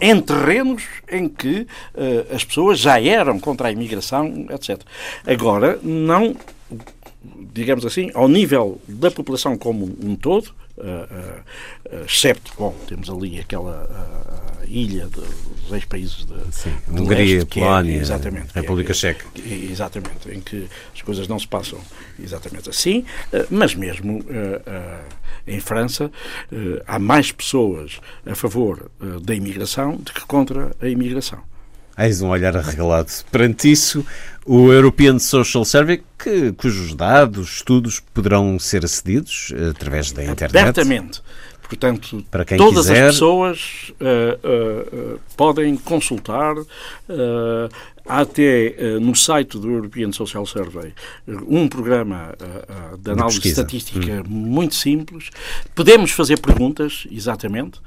[0.01, 1.67] em terrenos em que
[2.33, 4.81] as pessoas já eram contra a imigração, etc.
[5.27, 6.37] Agora, não
[7.53, 13.39] digamos assim, ao nível da população como um todo, uh, uh, excepto, bom, temos ali
[13.39, 13.89] aquela
[14.67, 16.35] ilha dos ex-países de,
[16.95, 19.27] de Hungria, leste, Polónia, é, exatamente, República é, Checa.
[19.45, 21.79] Exatamente, em que as coisas não se passam
[22.23, 23.05] exatamente assim,
[23.51, 24.25] mas mesmo
[25.47, 26.11] em França
[26.87, 28.91] há mais pessoas a favor
[29.23, 31.52] da imigração do que contra a imigração.
[31.97, 33.11] Eis um olhar arregalado.
[33.31, 34.05] Perante isso,
[34.45, 40.59] o European Social Survey, que, cujos dados, estudos poderão ser acedidos eh, através da internet.
[40.59, 41.23] Abertamente.
[41.69, 43.09] Portanto, Para quem todas quiser.
[43.09, 46.55] as pessoas uh, uh, uh, podem consultar
[48.07, 50.93] Há até uh, no site do European Social Survey
[51.47, 54.25] um programa uh, uh, de análise de estatística hum.
[54.29, 55.31] muito simples.
[55.75, 57.81] Podemos fazer perguntas, exatamente,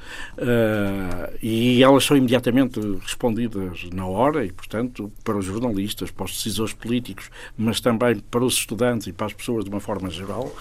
[1.41, 6.73] e elas são imediatamente respondidas na hora e, portanto, para os jornalistas, para os decisores
[6.73, 10.53] políticos, mas também para os estudantes e para as pessoas de uma forma geral,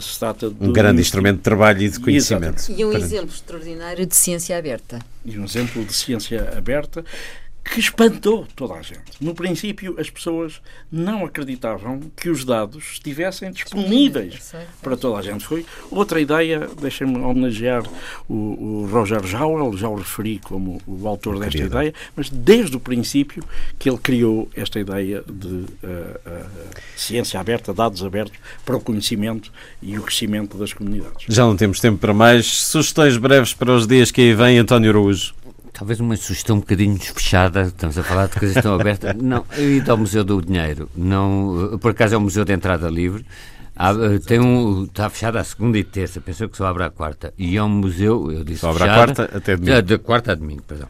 [0.00, 2.58] se trata de um grande instrumento de trabalho e de conhecimento.
[2.58, 2.80] Exatamente.
[2.80, 4.98] E um exemplo extraordinário de ciência aberta.
[5.24, 7.04] E um exemplo de ciência aberta
[7.68, 9.00] que espantou toda a gente.
[9.20, 10.60] No princípio, as pessoas
[10.90, 15.44] não acreditavam que os dados estivessem disponíveis para toda a gente.
[15.44, 17.82] Foi outra ideia, deixem-me homenagear
[18.28, 22.80] o, o Roger Jauel, já o referi como o autor desta ideia, mas desde o
[22.80, 23.42] princípio
[23.78, 26.46] que ele criou esta ideia de uh, uh,
[26.96, 29.52] ciência aberta, dados abertos para o conhecimento
[29.82, 31.26] e o crescimento das comunidades.
[31.28, 32.46] Já não temos tempo para mais.
[32.46, 35.37] Sugestões breves para os dias que aí vêm, António Araújo.
[35.78, 39.14] Talvez uma sugestão um bocadinho fechada, estamos a falar de coisas tão abertas.
[39.22, 40.90] Não, eu ia ao Museu do Dinheiro.
[40.96, 43.24] Não, por acaso é um museu de entrada livre.
[43.76, 46.90] Há, eh, tem um, está fechado à segunda e terça, pensou que só abre à
[46.90, 47.32] quarta.
[47.38, 49.76] E é um museu, eu disse Só abre à quarta até domingo.
[49.76, 50.88] De, de quarta a domingo, perdão.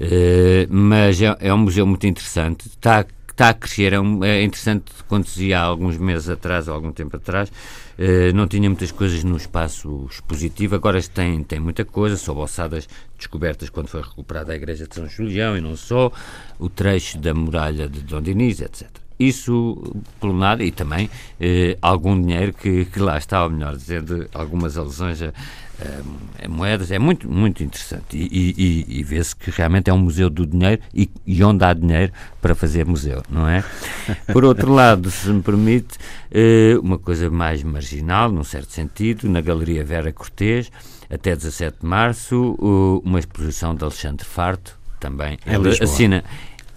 [0.00, 2.66] Uh, mas é, é, um museu muito interessante.
[2.66, 3.04] Está,
[3.40, 3.94] está a crescer.
[3.94, 7.48] É, um, é interessante quando se ia há alguns meses atrás, ou algum tempo atrás,
[7.48, 10.74] uh, não tinha muitas coisas no espaço expositivo.
[10.74, 12.86] Agora tem, tem muita coisa, sob ossadas
[13.16, 16.12] descobertas quando foi recuperada a igreja de São Julião e não só,
[16.58, 18.86] o trecho da muralha de Dom Dinis, etc.
[19.18, 23.76] isso, por um lado, e também eh, algum dinheiro que, que, lá está, ou melhor
[23.76, 25.32] dizendo, algumas alusões a,
[25.80, 28.16] a, a moedas, é muito, muito interessante.
[28.16, 31.72] E, e, e vê-se que realmente é um museu do dinheiro e, e, onde há
[31.72, 33.64] dinheiro para fazer museu, não é?
[34.32, 35.98] Por outro lado, se me permite,
[36.30, 40.70] eh, uma coisa mais marginal, num certo sentido, na Galeria Vera Cortês,
[41.08, 42.56] até 17 de março,
[43.04, 45.38] uma exposição de Alexandre Farto, também.
[45.46, 46.22] Ele assina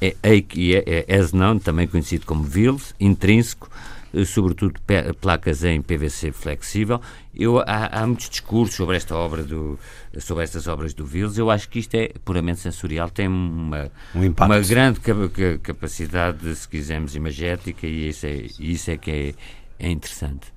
[0.02, 3.93] é, é, é, é Esnon, também conhecido como Vils, intrínseco, eh,
[4.26, 4.80] sobretudo
[5.20, 7.02] placas em PVC flexível.
[7.36, 9.80] Eu, há, há, muitos discursos sobre esta obra do,
[10.20, 11.38] sobre estas obras do Vils.
[11.38, 15.00] Eu acho que isto é puramente sensorial, tem uma, um uma grande
[15.62, 19.34] capacidade, se quisermos, imagética e isso é, isso é que é,
[19.88, 20.54] é interessante.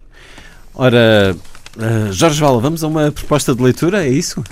[0.74, 1.34] Ora,
[1.76, 4.44] uh, Jorge Vala, vamos a uma proposta de leitura, é isso?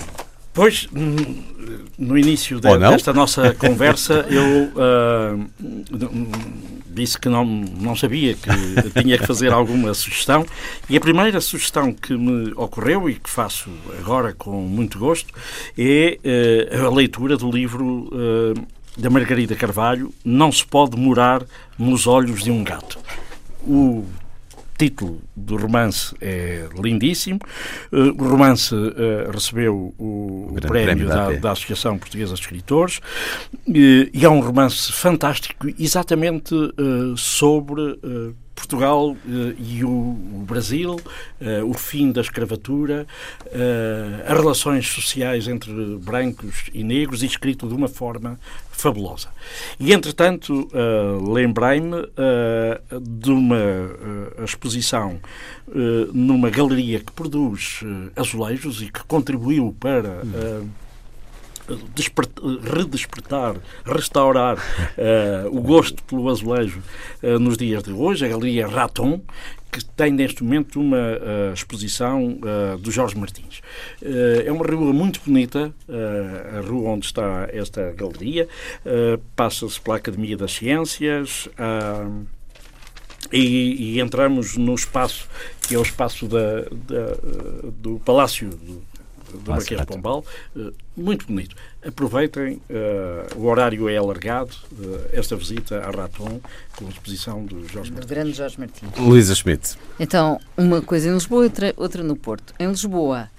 [0.51, 0.87] Pois,
[1.97, 5.49] no início de, desta nossa conversa, eu uh,
[6.95, 10.45] disse que não, não sabia que tinha que fazer alguma sugestão.
[10.89, 13.69] E a primeira sugestão que me ocorreu e que faço
[13.99, 15.33] agora com muito gosto
[15.77, 16.17] é
[16.73, 18.67] uh, a leitura do livro uh,
[18.97, 21.43] da Margarida Carvalho, Não se pode morar
[21.77, 22.97] nos olhos de um gato.
[23.61, 24.05] O
[24.77, 27.39] título do romance é lindíssimo.
[27.91, 32.99] Uh, o romance uh, recebeu o, o prémio, prémio da, da, Associação Portuguesa de Escritores
[33.67, 36.53] e é um romance fantástico, exatamente
[37.17, 37.99] sobre
[38.53, 39.15] Portugal
[39.57, 40.99] e o, Brasil,
[41.67, 43.05] o fim da escravatura,
[44.25, 48.39] as relações sociais entre brancos e negros, escrito de uma forma
[48.75, 49.29] fabulosa.
[49.79, 50.67] E, entretanto,
[51.31, 52.07] lembrei-me
[53.01, 53.57] de uma
[54.43, 55.19] exposição
[56.13, 57.81] numa galeria que produz
[58.15, 60.21] azulejos e que contribuiu para
[62.63, 63.55] redespertar,
[63.85, 66.81] restaurar uh, o gosto pelo azulejo
[67.23, 69.21] uh, nos dias de hoje, a Galeria Raton,
[69.71, 72.37] que tem neste momento uma uh, exposição
[72.79, 73.61] do Jorge Martins.
[74.01, 75.73] é uma rua muito bonita,
[76.57, 78.47] a rua onde está esta galeria,
[79.35, 81.49] passa-se pela Academia das Ciências.
[83.33, 85.27] E, e, entramos no espaço
[85.67, 87.17] que é o espaço da, da,
[87.81, 88.51] do Palácio
[89.37, 90.25] do Marquês de Pombal,
[90.57, 91.55] eh, muito bonito.
[91.85, 96.39] Aproveitem, uh, o horário é alargado, uh, esta visita à Raton,
[96.75, 98.09] com a exposição do Jorge Martins.
[98.09, 98.89] grande Jorge Martins.
[98.97, 99.77] Luísa Schmidt.
[99.99, 102.53] Então, uma coisa em Lisboa, outra, outra no Porto.
[102.59, 103.29] Em Lisboa,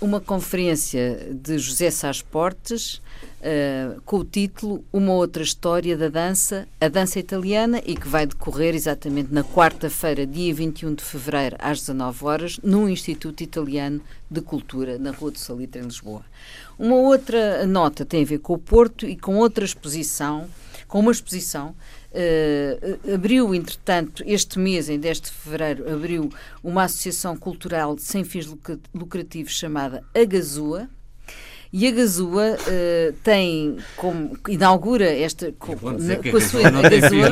[0.00, 2.94] uma conferência de José Sás Portes,
[3.40, 8.26] uh, com o título Uma Outra História da Dança, a Dança Italiana, e que vai
[8.26, 14.00] decorrer exatamente na quarta-feira, dia 21 de fevereiro, às 19 horas, no Instituto Italiano
[14.30, 16.24] de Cultura, na Rua do Salitre, em Lisboa.
[16.78, 20.48] Uma outra nota tem a ver com o Porto e com outra exposição,
[20.86, 21.74] com uma exposição
[22.10, 26.30] Uh, abriu, entretanto, este mês, em 10 de fevereiro, abriu
[26.64, 28.48] uma associação cultural sem fins
[28.94, 30.88] lucrativos chamada Agazua,
[31.70, 36.88] e a Gazua uh, tem como inaugura esta com, na, com a sua não a
[36.88, 37.26] Gazua,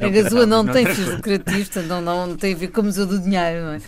[0.00, 2.80] a Gazua não, não tem fins lucrativos, portanto não, não, não tem a ver com
[2.80, 3.80] o Museu do Dinheiro, não é?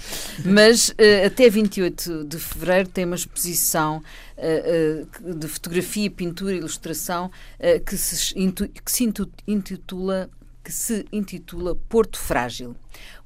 [0.45, 4.03] Mas uh, até 28 de fevereiro tem uma exposição
[5.37, 7.31] de fotografia, pintura e ilustração
[7.85, 9.13] que se, que se
[9.47, 10.31] intitula
[10.69, 12.77] que se intitula Porto Frágil.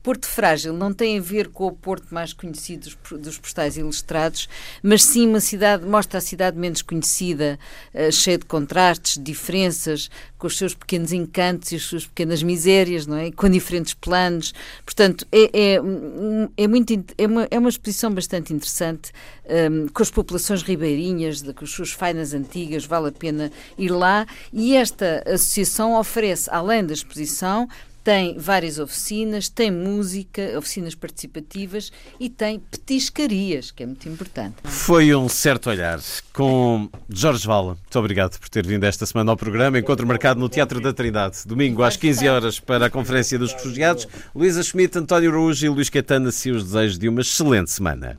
[0.03, 4.49] Porto Frágil não tem a ver com o Porto mais conhecido dos, dos postais ilustrados,
[4.83, 7.59] mas sim uma cidade, mostra a cidade menos conhecida,
[7.95, 13.07] uh, cheia de contrastes, diferenças, com os seus pequenos encantos e as suas pequenas misérias,
[13.07, 13.31] não é?
[13.31, 14.53] Com diferentes planos.
[14.85, 15.81] Portanto, é, é,
[16.57, 19.13] é, muito, é, uma, é uma exposição bastante interessante,
[19.49, 23.53] um, ehm, com as populações ribeirinhas, de, com as suas fainas antigas, vale a pena
[23.79, 24.27] ir lá.
[24.53, 27.69] E esta associação oferece, além da exposição,
[28.03, 34.57] tem várias oficinas, tem música, oficinas participativas e tem petiscarias, que é muito importante.
[34.65, 36.01] Foi um certo olhar
[36.33, 37.75] com Jorge Vala.
[37.75, 39.79] Muito obrigado por ter vindo esta semana ao programa.
[39.79, 44.09] Encontro marcado no Teatro da Trindade, domingo às 15 horas para a Conferência dos Refugiados.
[44.35, 48.19] Luísa Schmidt, António Araújo e Luís Caetano, se os desejos de uma excelente semana.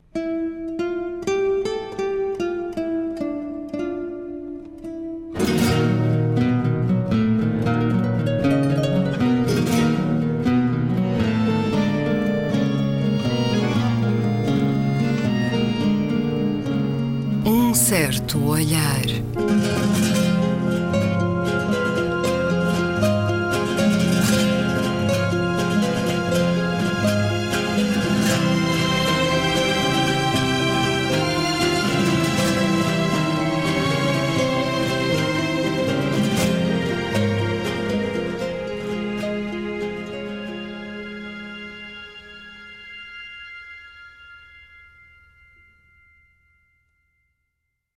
[18.54, 19.03] Olhar.